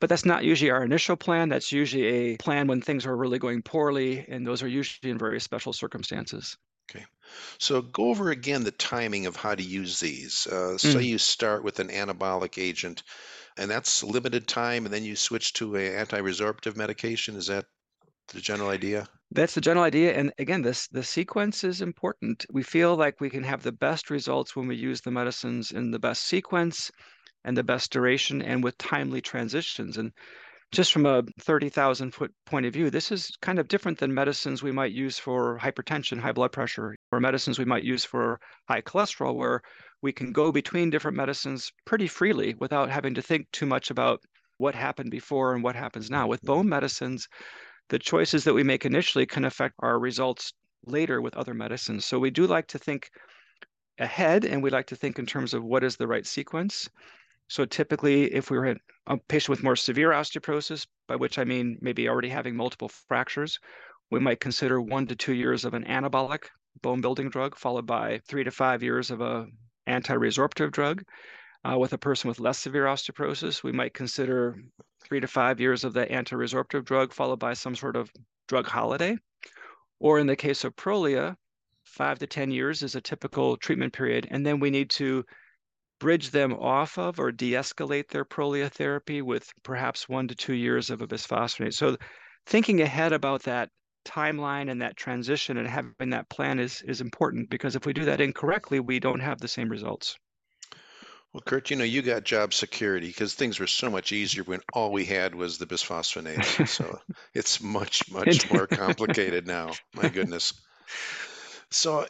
But 0.00 0.08
that's 0.08 0.24
not 0.24 0.44
usually 0.44 0.70
our 0.70 0.84
initial 0.84 1.16
plan. 1.16 1.48
That's 1.48 1.70
usually 1.70 2.06
a 2.06 2.36
plan 2.38 2.66
when 2.66 2.80
things 2.80 3.06
are 3.06 3.16
really 3.16 3.38
going 3.38 3.62
poorly, 3.62 4.24
and 4.28 4.46
those 4.46 4.62
are 4.62 4.68
usually 4.68 5.10
in 5.10 5.18
very 5.18 5.40
special 5.40 5.72
circumstances. 5.72 6.56
Okay. 6.90 7.04
So 7.58 7.80
go 7.80 8.10
over 8.10 8.30
again 8.30 8.64
the 8.64 8.70
timing 8.70 9.26
of 9.26 9.36
how 9.36 9.54
to 9.54 9.62
use 9.62 10.00
these. 10.00 10.46
Uh, 10.46 10.76
Say 10.76 10.94
mm. 10.94 11.04
you 11.04 11.18
start 11.18 11.64
with 11.64 11.78
an 11.78 11.88
anabolic 11.88 12.58
agent, 12.58 13.02
and 13.56 13.70
that's 13.70 14.02
limited 14.02 14.46
time, 14.48 14.84
and 14.84 14.92
then 14.92 15.04
you 15.04 15.16
switch 15.16 15.52
to 15.54 15.76
an 15.76 15.94
anti-resorptive 15.94 16.76
medication. 16.76 17.36
Is 17.36 17.46
that 17.46 17.66
the 18.28 18.40
general 18.40 18.70
idea? 18.70 19.06
That's 19.30 19.54
the 19.54 19.60
general 19.60 19.84
idea. 19.84 20.14
And 20.16 20.32
again, 20.38 20.62
this 20.62 20.88
the 20.88 21.02
sequence 21.02 21.64
is 21.64 21.80
important. 21.80 22.46
We 22.52 22.62
feel 22.62 22.96
like 22.96 23.20
we 23.20 23.30
can 23.30 23.42
have 23.42 23.62
the 23.62 23.72
best 23.72 24.10
results 24.10 24.54
when 24.54 24.68
we 24.68 24.76
use 24.76 25.00
the 25.00 25.10
medicines 25.10 25.72
in 25.72 25.90
the 25.90 25.98
best 25.98 26.24
sequence 26.24 26.90
and 27.44 27.56
the 27.56 27.64
best 27.64 27.92
duration 27.92 28.42
and 28.42 28.64
with 28.64 28.78
timely 28.78 29.20
transitions. 29.20 29.98
And 29.98 30.12
just 30.72 30.92
from 30.92 31.06
a 31.06 31.22
30,000 31.40 32.12
foot 32.12 32.32
point 32.46 32.66
of 32.66 32.72
view, 32.72 32.90
this 32.90 33.12
is 33.12 33.30
kind 33.40 33.58
of 33.58 33.68
different 33.68 33.98
than 33.98 34.14
medicines 34.14 34.62
we 34.62 34.72
might 34.72 34.92
use 34.92 35.18
for 35.18 35.58
hypertension, 35.58 36.18
high 36.18 36.32
blood 36.32 36.52
pressure, 36.52 36.96
or 37.14 37.20
medicines 37.20 37.58
we 37.58 37.64
might 37.64 37.84
use 37.84 38.04
for 38.04 38.40
high 38.68 38.82
cholesterol, 38.82 39.34
where 39.34 39.62
we 40.02 40.12
can 40.12 40.32
go 40.32 40.52
between 40.52 40.90
different 40.90 41.16
medicines 41.16 41.72
pretty 41.84 42.06
freely 42.06 42.54
without 42.60 42.90
having 42.90 43.14
to 43.14 43.22
think 43.22 43.50
too 43.52 43.66
much 43.66 43.90
about 43.90 44.20
what 44.58 44.74
happened 44.74 45.10
before 45.10 45.54
and 45.54 45.62
what 45.62 45.76
happens 45.76 46.10
now. 46.10 46.26
With 46.26 46.42
bone 46.42 46.68
medicines, 46.68 47.28
the 47.88 47.98
choices 47.98 48.44
that 48.44 48.54
we 48.54 48.62
make 48.62 48.84
initially 48.84 49.26
can 49.26 49.44
affect 49.44 49.74
our 49.78 49.98
results 49.98 50.52
later 50.86 51.20
with 51.20 51.36
other 51.36 51.54
medicines. 51.54 52.04
So 52.04 52.18
we 52.18 52.30
do 52.30 52.46
like 52.46 52.66
to 52.68 52.78
think 52.78 53.10
ahead 53.98 54.44
and 54.44 54.62
we 54.62 54.70
like 54.70 54.86
to 54.86 54.96
think 54.96 55.18
in 55.18 55.26
terms 55.26 55.54
of 55.54 55.64
what 55.64 55.84
is 55.84 55.96
the 55.96 56.06
right 56.06 56.26
sequence. 56.26 56.88
So 57.48 57.64
typically, 57.64 58.32
if 58.32 58.50
we 58.50 58.58
were 58.58 58.76
a 59.06 59.16
patient 59.28 59.50
with 59.50 59.62
more 59.62 59.76
severe 59.76 60.10
osteoporosis, 60.10 60.86
by 61.06 61.16
which 61.16 61.38
I 61.38 61.44
mean 61.44 61.78
maybe 61.80 62.08
already 62.08 62.28
having 62.28 62.56
multiple 62.56 62.88
fractures, 62.88 63.58
we 64.10 64.20
might 64.20 64.40
consider 64.40 64.80
one 64.80 65.06
to 65.06 65.16
two 65.16 65.34
years 65.34 65.64
of 65.64 65.74
an 65.74 65.84
anabolic 65.84 66.44
bone 66.82 67.00
building 67.00 67.30
drug, 67.30 67.56
followed 67.56 67.86
by 67.86 68.20
three 68.26 68.44
to 68.44 68.50
five 68.50 68.82
years 68.82 69.10
of 69.10 69.20
a 69.20 69.46
anti-resorptive 69.86 70.70
drug. 70.70 71.04
Uh, 71.64 71.78
with 71.78 71.92
a 71.94 71.98
person 71.98 72.28
with 72.28 72.40
less 72.40 72.58
severe 72.58 72.84
osteoporosis, 72.84 73.62
we 73.62 73.72
might 73.72 73.94
consider 73.94 74.58
three 75.02 75.20
to 75.20 75.26
five 75.26 75.60
years 75.60 75.84
of 75.84 75.94
the 75.94 76.10
anti-resorptive 76.10 76.84
drug, 76.84 77.12
followed 77.12 77.38
by 77.38 77.54
some 77.54 77.74
sort 77.74 77.96
of 77.96 78.10
drug 78.48 78.66
holiday. 78.66 79.16
Or 79.98 80.18
in 80.18 80.26
the 80.26 80.36
case 80.36 80.64
of 80.64 80.76
Prolia, 80.76 81.36
five 81.84 82.18
to 82.18 82.26
10 82.26 82.50
years 82.50 82.82
is 82.82 82.94
a 82.94 83.00
typical 83.00 83.56
treatment 83.56 83.92
period. 83.92 84.26
And 84.30 84.44
then 84.44 84.60
we 84.60 84.70
need 84.70 84.90
to 84.90 85.24
bridge 86.00 86.30
them 86.30 86.52
off 86.52 86.98
of 86.98 87.18
or 87.18 87.32
de-escalate 87.32 88.08
their 88.08 88.24
prolia 88.24 88.70
therapy 88.70 89.22
with 89.22 89.50
perhaps 89.62 90.08
one 90.08 90.28
to 90.28 90.34
two 90.34 90.54
years 90.54 90.90
of 90.90 91.00
a 91.00 91.06
bisphosphonate. 91.06 91.72
So 91.72 91.96
thinking 92.46 92.82
ahead 92.82 93.12
about 93.12 93.44
that 93.44 93.70
timeline 94.04 94.70
and 94.70 94.82
that 94.82 94.96
transition 94.96 95.56
and 95.56 95.68
having 95.68 96.10
that 96.10 96.28
plan 96.28 96.58
is 96.58 96.82
is 96.82 97.00
important 97.00 97.50
because 97.50 97.76
if 97.76 97.86
we 97.86 97.92
do 97.92 98.04
that 98.04 98.20
incorrectly, 98.20 98.80
we 98.80 99.00
don't 99.00 99.20
have 99.20 99.40
the 99.40 99.48
same 99.48 99.68
results. 99.68 100.16
Well, 101.34 101.42
Kurt, 101.44 101.70
you 101.70 101.76
know, 101.76 101.84
you 101.84 102.00
got 102.00 102.22
job 102.22 102.54
security 102.54 103.08
because 103.08 103.34
things 103.34 103.58
were 103.58 103.66
so 103.66 103.90
much 103.90 104.12
easier 104.12 104.44
when 104.44 104.60
all 104.72 104.92
we 104.92 105.04
had 105.04 105.34
was 105.34 105.58
the 105.58 105.66
bisphosphonates. 105.66 106.68
so 106.68 107.00
it's 107.34 107.60
much, 107.60 108.08
much 108.08 108.48
more 108.52 108.68
complicated 108.68 109.44
now. 109.44 109.72
My 109.94 110.08
goodness. 110.08 110.54
So 111.70 112.06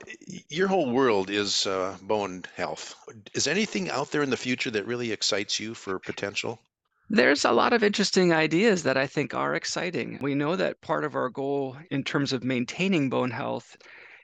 your 0.50 0.68
whole 0.68 0.90
world 0.90 1.30
is 1.30 1.66
uh, 1.66 1.96
bone 2.02 2.44
health. 2.54 2.96
Is 3.32 3.46
anything 3.48 3.88
out 3.88 4.10
there 4.10 4.22
in 4.22 4.28
the 4.28 4.36
future 4.36 4.70
that 4.72 4.86
really 4.86 5.10
excites 5.10 5.58
you 5.58 5.72
for 5.72 5.98
potential? 5.98 6.60
There's 7.10 7.44
a 7.44 7.52
lot 7.52 7.72
of 7.72 7.82
interesting 7.82 8.32
ideas 8.32 8.82
that 8.82 8.96
I 8.96 9.06
think 9.06 9.34
are 9.34 9.54
exciting. 9.54 10.18
We 10.20 10.34
know 10.34 10.56
that 10.56 10.80
part 10.80 11.04
of 11.04 11.14
our 11.14 11.28
goal 11.28 11.76
in 11.90 12.02
terms 12.04 12.32
of 12.32 12.44
maintaining 12.44 13.08
bone 13.10 13.30
health 13.30 13.76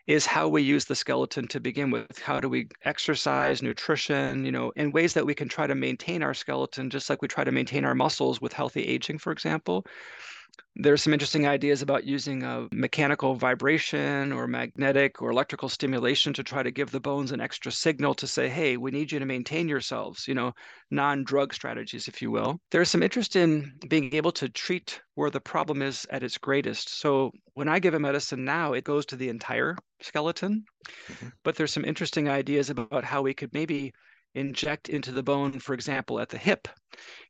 is 0.06 0.26
how 0.26 0.48
we 0.48 0.62
use 0.62 0.86
the 0.86 0.94
skeleton 0.96 1.46
to 1.48 1.60
begin 1.60 1.90
with. 1.90 2.18
How 2.18 2.40
do 2.40 2.48
we 2.48 2.68
exercise, 2.84 3.62
nutrition, 3.62 4.44
you 4.44 4.52
know, 4.52 4.72
in 4.76 4.92
ways 4.92 5.14
that 5.14 5.26
we 5.26 5.34
can 5.34 5.48
try 5.48 5.66
to 5.66 5.74
maintain 5.74 6.22
our 6.22 6.34
skeleton 6.34 6.90
just 6.90 7.08
like 7.08 7.22
we 7.22 7.28
try 7.28 7.44
to 7.44 7.52
maintain 7.52 7.84
our 7.84 7.94
muscles 7.94 8.40
with 8.40 8.52
healthy 8.52 8.82
aging, 8.82 9.18
for 9.18 9.30
example. 9.30 9.86
There's 10.76 11.02
some 11.02 11.12
interesting 11.12 11.46
ideas 11.46 11.82
about 11.82 12.04
using 12.04 12.42
a 12.42 12.66
mechanical 12.72 13.34
vibration 13.34 14.32
or 14.32 14.46
magnetic 14.46 15.20
or 15.20 15.30
electrical 15.30 15.68
stimulation 15.68 16.32
to 16.34 16.42
try 16.42 16.62
to 16.62 16.70
give 16.70 16.90
the 16.90 17.00
bones 17.00 17.32
an 17.32 17.40
extra 17.40 17.70
signal 17.70 18.14
to 18.14 18.26
say, 18.26 18.48
hey, 18.48 18.76
we 18.76 18.90
need 18.90 19.12
you 19.12 19.18
to 19.18 19.26
maintain 19.26 19.68
yourselves, 19.68 20.26
you 20.26 20.34
know, 20.34 20.52
non 20.90 21.24
drug 21.24 21.52
strategies, 21.52 22.08
if 22.08 22.22
you 22.22 22.30
will. 22.30 22.60
There's 22.70 22.90
some 22.90 23.02
interest 23.02 23.36
in 23.36 23.72
being 23.88 24.14
able 24.14 24.32
to 24.32 24.48
treat 24.48 25.00
where 25.14 25.30
the 25.30 25.40
problem 25.40 25.82
is 25.82 26.06
at 26.10 26.22
its 26.22 26.38
greatest. 26.38 27.00
So 27.00 27.30
when 27.54 27.68
I 27.68 27.78
give 27.78 27.94
a 27.94 28.00
medicine 28.00 28.44
now, 28.44 28.72
it 28.72 28.84
goes 28.84 29.04
to 29.06 29.16
the 29.16 29.28
entire 29.28 29.76
skeleton. 30.00 30.64
Mm-hmm. 31.08 31.28
But 31.44 31.56
there's 31.56 31.72
some 31.72 31.84
interesting 31.84 32.28
ideas 32.28 32.70
about 32.70 33.04
how 33.04 33.22
we 33.22 33.34
could 33.34 33.52
maybe 33.52 33.92
inject 34.34 34.88
into 34.88 35.12
the 35.12 35.22
bone, 35.22 35.58
for 35.58 35.74
example, 35.74 36.20
at 36.20 36.28
the 36.28 36.38
hip, 36.38 36.68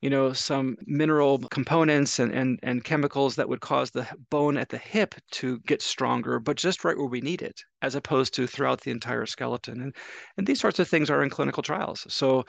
you 0.01 0.11
know, 0.11 0.33
some 0.33 0.77
mineral 0.87 1.39
components 1.51 2.19
and, 2.19 2.33
and, 2.33 2.59
and 2.63 2.85
chemicals 2.85 3.37
that 3.37 3.49
would 3.49 3.61
cause 3.61 3.91
the 3.91 4.07
bone 4.31 4.57
at 4.57 4.69
the 4.69 4.79
hip 4.79 5.15
to 5.31 5.59
get 5.61 5.81
stronger, 5.81 6.39
but 6.39 6.57
just 6.57 6.85
right 6.85 6.97
where 6.97 7.07
we 7.07 7.21
need 7.21 7.43
it, 7.43 7.63
as 7.83 7.95
opposed 7.95 8.35
to 8.35 8.47
throughout 8.47 8.81
the 8.83 8.91
entire 8.91 9.27
skeleton. 9.27 9.81
And, 9.81 9.97
and 10.37 10.47
these 10.47 10.61
sorts 10.61 10.79
of 10.79 10.89
things 10.89 11.11
are 11.11 11.23
in 11.23 11.31
clinical 11.31 11.63
trials. 11.63 12.07
So 12.09 12.45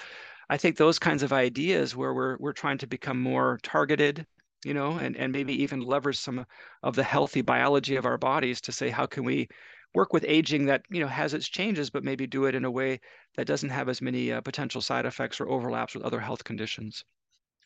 I 0.49 0.57
think 0.57 0.75
those 0.75 0.99
kinds 0.99 1.23
of 1.23 1.31
ideas 1.31 1.95
where 1.95 2.13
we're, 2.13 2.37
we're 2.37 2.53
trying 2.53 2.77
to 2.79 2.87
become 2.87 3.21
more 3.21 3.59
targeted, 3.63 4.25
you 4.65 4.73
know, 4.73 4.97
and, 4.97 5.15
and 5.15 5.31
maybe 5.31 5.63
even 5.63 5.79
leverage 5.79 6.19
some 6.19 6.45
of 6.83 6.95
the 6.95 7.03
healthy 7.03 7.41
biology 7.41 7.95
of 7.95 8.05
our 8.05 8.17
bodies 8.17 8.59
to 8.61 8.71
say, 8.71 8.89
how 8.89 9.05
can 9.05 9.23
we 9.23 9.47
work 9.93 10.13
with 10.13 10.25
aging 10.27 10.65
that 10.65 10.83
you 10.89 11.01
know 11.01 11.07
has 11.07 11.33
its 11.33 11.47
changes, 11.47 11.89
but 11.89 12.03
maybe 12.03 12.27
do 12.27 12.45
it 12.45 12.55
in 12.55 12.65
a 12.65 12.71
way 12.71 12.99
that 13.35 13.47
doesn't 13.47 13.69
have 13.69 13.89
as 13.89 14.01
many 14.01 14.31
uh, 14.31 14.41
potential 14.41 14.81
side 14.81 15.05
effects 15.05 15.39
or 15.39 15.49
overlaps 15.49 15.93
with 15.93 16.03
other 16.03 16.19
health 16.19 16.43
conditions. 16.43 17.03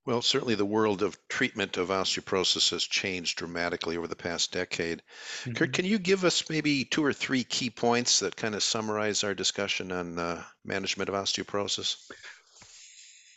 Well, 0.06 0.22
certainly 0.22 0.54
the 0.54 0.66
world 0.66 1.02
of 1.02 1.18
treatment 1.30 1.78
of 1.78 1.90
osteoporosis 1.90 2.70
has 2.70 2.84
changed 2.84 3.40
dramatically 3.40 3.98
over 3.98 4.08
the 4.08 4.16
past 4.16 4.52
decade. 4.52 5.02
Mm-hmm. 5.42 5.54
Kurt, 5.54 5.74
can 5.74 5.86
you 5.86 5.98
give 5.98 6.24
us 6.24 6.48
maybe 6.48 6.86
two 6.86 7.04
or 7.04 7.12
three 7.12 7.44
key 7.44 7.72
points 7.72 8.20
that 8.20 8.36
kind 8.36 8.54
of 8.54 8.62
summarize 8.62 9.24
our 9.24 9.34
discussion 9.34 9.92
on 9.92 10.20
uh, 10.20 10.44
management 10.64 11.10
of 11.10 11.16
osteoporosis? 11.16 12.12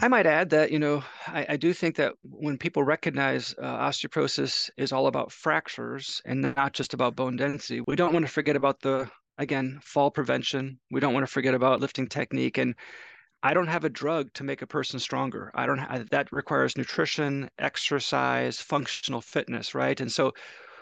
I 0.01 0.07
might 0.07 0.27
add 0.27 0.51
that, 0.51 0.71
you 0.71 0.79
know, 0.79 1.03
I, 1.27 1.47
I 1.51 1.57
do 1.57 1.73
think 1.73 1.97
that 1.97 2.15
when 2.23 2.57
people 2.57 2.85
recognize 2.85 3.55
uh, 3.61 3.79
osteoporosis 3.89 4.71
is 4.77 4.93
all 4.93 5.09
about 5.09 5.33
fractures 5.33 6.23
and 6.25 6.55
not 6.57 6.73
just 6.73 6.95
about 6.95 7.17
bone 7.17 7.37
density, 7.37 7.83
we 7.87 7.97
don't 7.97 8.13
want 8.13 8.25
to 8.25 8.31
forget 8.31 8.55
about 8.55 8.81
the, 8.81 9.11
again, 9.39 9.81
fall 9.83 10.13
prevention. 10.13 10.79
We 10.93 11.01
don't 11.01 11.15
want 11.15 11.27
to 11.27 11.33
forget 11.33 11.55
about 11.55 11.81
lifting 11.81 12.07
technique. 12.07 12.59
And 12.59 12.77
I 13.43 13.55
don't 13.55 13.67
have 13.67 13.85
a 13.85 13.89
drug 13.89 14.33
to 14.35 14.45
make 14.45 14.63
a 14.63 14.69
person 14.69 15.01
stronger. 15.01 15.51
I 15.55 15.67
don't 15.67 15.79
have, 15.79 16.09
that 16.11 16.29
requires 16.31 16.77
nutrition, 16.77 17.51
exercise, 17.59 18.61
functional 18.61 19.21
fitness, 19.21 19.75
right? 19.75 20.01
And 20.01 20.13
so 20.13 20.33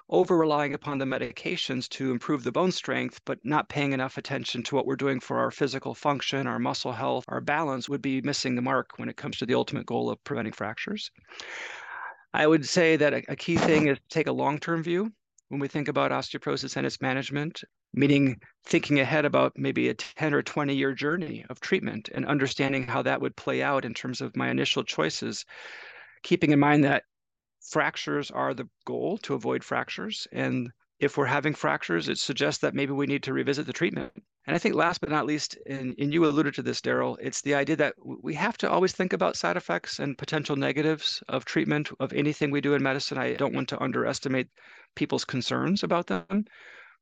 over 0.09 0.37
relying 0.37 0.73
upon 0.75 0.99
the 0.99 1.05
medications 1.05 1.89
to 1.89 2.13
improve 2.13 2.45
the 2.45 2.53
bone 2.53 2.71
strength, 2.71 3.21
but 3.25 3.39
not 3.45 3.69
paying 3.69 3.93
enough 3.93 4.19
attention 4.19 4.63
to 4.63 4.75
what 4.75 4.87
we're 4.87 4.97
doing 4.97 5.19
for 5.19 5.39
our 5.39 5.51
physical 5.51 5.95
function, 5.95 6.47
our 6.47 6.59
muscle 6.59 6.93
health, 6.93 7.25
our 7.29 7.41
balance 7.41 7.89
would 7.89 8.03
be 8.03 8.21
missing 8.23 8.55
the 8.55 8.63
mark 8.63 8.99
when 8.99 9.09
it 9.09 9.17
comes 9.17 9.37
to 9.39 9.47
the 9.47 9.55
ultimate 9.55 9.87
goal 9.87 10.09
of 10.09 10.23
preventing 10.23 10.53
fractures. 10.53 11.11
I 12.33 12.47
would 12.47 12.67
say 12.67 12.97
that 12.97 13.15
a, 13.29 13.37
key 13.37 13.57
thing 13.57 13.89
is 13.89 13.99
to 13.99 14.05
take 14.09 14.27
a 14.27 14.33
long 14.33 14.59
term 14.59 14.83
view. 14.83 15.13
when 15.49 15.61
we 15.61 15.69
think 15.69 15.89
about 15.89 16.11
osteoporosis 16.11 16.77
and 16.77 16.87
its 16.87 17.01
management, 17.01 17.63
meaning 17.95 18.41
thinking 18.65 19.01
ahead 19.01 19.25
about 19.25 19.53
maybe 19.57 19.89
a 19.89 19.95
10 19.95 20.35
or 20.35 20.43
20 20.43 20.75
year 20.75 20.93
journey 20.93 21.45
of 21.51 21.61
treatment 21.61 22.11
and 22.15 22.27
understanding 22.27 22.87
how 22.87 23.03
that 23.03 23.21
would 23.21 23.35
play 23.37 23.63
out 23.63 23.85
in 23.85 23.95
terms 23.95 24.21
of 24.21 24.37
my 24.37 24.51
initial 24.51 24.85
choices, 24.85 25.45
keeping 26.23 26.51
in 26.51 26.61
mind 26.61 26.85
that 26.85 27.05
fractures 27.71 28.31
are 28.31 28.55
the 28.55 28.69
goal 28.85 29.19
to 29.19 29.35
avoid 29.35 29.65
fractures. 29.65 30.27
And 30.33 30.71
if 30.99 31.17
we're 31.17 31.27
having 31.27 31.55
fractures, 31.55 32.09
it 32.09 32.19
suggests 32.19 32.61
that 32.61 32.75
maybe 32.75 32.93
we 32.93 33.07
need 33.07 33.23
to 33.25 33.33
revisit 33.33 33.67
the 33.67 33.73
treatment. 33.73 34.13
And 34.47 34.55
I 34.55 34.59
think 34.59 34.77
last 34.77 35.01
but 35.01 35.11
not 35.11 35.27
least, 35.27 35.59
and, 35.67 35.95
and 35.99 36.15
you 36.15 36.25
alluded 36.25 36.55
to 36.55 36.63
this, 36.63 36.81
Darryl, 36.81 37.17
it's 37.21 37.43
the 37.43 37.55
idea 37.55 37.77
that 37.77 37.95
we 38.23 38.33
have 38.35 38.57
to 38.59 38.71
always 38.71 38.93
think 38.93 39.13
about 39.13 39.37
side 39.37 39.57
effects 39.57 39.99
and 39.99 40.17
potential 40.17 40.55
negatives 40.55 41.23
of 41.29 41.45
treatment 41.45 41.91
of 41.99 42.13
anything 42.13 42.51
we 42.51 42.61
do 42.61 42.75
in 42.75 42.83
medicine. 42.83 43.19
I 43.19 43.35
don't 43.35 43.55
want 43.55 43.69
to 43.71 43.83
underestimate 43.83 44.49
people's 44.95 45.25
concerns 45.25 45.83
about 45.83 46.07
them, 46.07 46.45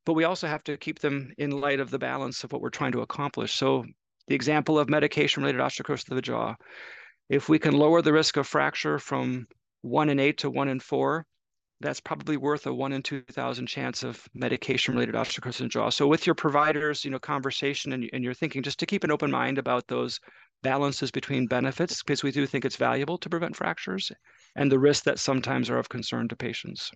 but 0.06 0.14
we 0.14 0.24
also 0.24 0.46
have 0.46 0.64
to 0.64 0.78
keep 0.78 1.00
them 1.00 1.32
in 1.36 1.60
light 1.60 1.80
of 1.80 1.90
the 1.90 1.98
balance 1.98 2.42
of 2.42 2.52
what 2.52 2.62
we're 2.62 2.70
trying 2.70 2.92
to 2.92 3.02
accomplish. 3.02 3.54
So 3.54 3.84
the 4.26 4.34
example 4.34 4.78
of 4.78 4.88
medication-related 4.88 5.60
osteonecrosis 5.60 6.10
of 6.10 6.16
the 6.16 6.22
jaw, 6.22 6.56
if 7.28 7.50
we 7.50 7.58
can 7.58 7.76
lower 7.76 8.00
the 8.00 8.12
risk 8.12 8.38
of 8.38 8.46
fracture 8.46 8.98
from 8.98 9.46
one 9.84 10.08
in 10.08 10.18
eight 10.18 10.38
to 10.38 10.50
one 10.50 10.68
in 10.68 10.80
four, 10.80 11.26
that's 11.80 12.00
probably 12.00 12.38
worth 12.38 12.66
a 12.66 12.72
one 12.72 12.92
in 12.92 13.02
2000 13.02 13.66
chance 13.66 14.02
of 14.02 14.26
medication 14.32 14.94
related 14.94 15.14
osteonecrosis 15.14 15.60
in 15.60 15.68
jaw. 15.68 15.90
So 15.90 16.06
with 16.06 16.26
your 16.26 16.34
providers, 16.34 17.04
you 17.04 17.10
know, 17.10 17.18
conversation 17.18 17.92
and, 17.92 18.08
and 18.14 18.24
your 18.24 18.32
thinking, 18.32 18.62
just 18.62 18.78
to 18.78 18.86
keep 18.86 19.04
an 19.04 19.10
open 19.10 19.30
mind 19.30 19.58
about 19.58 19.86
those 19.86 20.18
balances 20.62 21.10
between 21.10 21.46
benefits, 21.46 22.02
because 22.02 22.22
we 22.22 22.30
do 22.30 22.46
think 22.46 22.64
it's 22.64 22.76
valuable 22.76 23.18
to 23.18 23.28
prevent 23.28 23.56
fractures 23.56 24.10
and 24.56 24.72
the 24.72 24.78
risks 24.78 25.04
that 25.04 25.18
sometimes 25.18 25.68
are 25.68 25.78
of 25.78 25.90
concern 25.90 26.28
to 26.28 26.36
patients. 26.36 26.90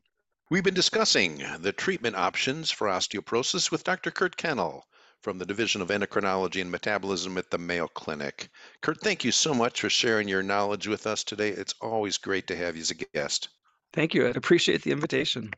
We've 0.50 0.64
been 0.64 0.72
discussing 0.72 1.44
the 1.60 1.72
treatment 1.72 2.16
options 2.16 2.70
for 2.70 2.88
osteoporosis 2.88 3.70
with 3.70 3.84
Dr. 3.84 4.10
Kurt 4.10 4.38
Kennel 4.38 4.82
from 5.20 5.38
the 5.38 5.46
Division 5.46 5.82
of 5.82 5.88
Endocrinology 5.88 6.60
and 6.60 6.70
Metabolism 6.70 7.36
at 7.38 7.50
the 7.50 7.58
Mayo 7.58 7.88
Clinic. 7.88 8.48
Kurt, 8.80 9.00
thank 9.00 9.24
you 9.24 9.32
so 9.32 9.52
much 9.52 9.80
for 9.80 9.90
sharing 9.90 10.28
your 10.28 10.42
knowledge 10.42 10.86
with 10.86 11.06
us 11.06 11.24
today. 11.24 11.48
It's 11.48 11.74
always 11.80 12.18
great 12.18 12.46
to 12.48 12.56
have 12.56 12.76
you 12.76 12.82
as 12.82 12.90
a 12.90 12.94
guest. 12.94 13.48
Thank 13.92 14.14
you. 14.14 14.26
I 14.26 14.30
appreciate 14.30 14.82
the 14.82 14.92
invitation. 14.92 15.52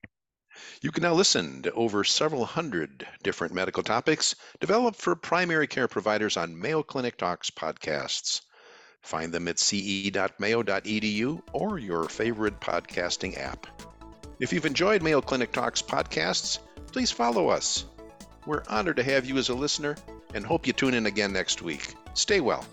You 0.83 0.91
can 0.91 1.03
now 1.03 1.15
listen 1.15 1.63
to 1.63 1.73
over 1.73 2.05
several 2.05 2.45
hundred 2.45 3.07
different 3.23 3.55
medical 3.55 3.83
topics 3.83 4.35
developed 4.61 5.01
for 5.01 5.15
primary 5.15 5.67
care 5.67 5.89
providers 5.89 6.37
on 6.37 6.59
Mayo 6.59 6.83
Clinic 6.83 7.17
Talks 7.17 7.51
podcasts. 7.51 8.43
Find 9.03 9.33
them 9.33 9.49
at 9.49 9.59
ce.mayo.edu 9.59 11.43
or 11.53 11.79
your 11.79 12.09
favorite 12.09 12.61
podcasting 12.61 13.39
app. 13.39 13.67
If 14.39 14.53
you've 14.53 14.67
enjoyed 14.67 15.03
Mayo 15.03 15.21
Clinic 15.21 15.53
Talks 15.53 15.83
podcasts, 15.83 16.59
please 16.93 17.11
follow 17.11 17.49
us. 17.49 17.85
We're 18.47 18.63
honored 18.69 18.97
to 18.97 19.03
have 19.03 19.27
you 19.27 19.37
as 19.37 19.49
a 19.49 19.55
listener 19.55 19.97
and 20.35 20.45
hope 20.45 20.67
you 20.67 20.73
tune 20.73 20.95
in 20.95 21.07
again 21.07 21.33
next 21.33 21.63
week. 21.63 21.95
Stay 22.15 22.41
well. 22.41 22.65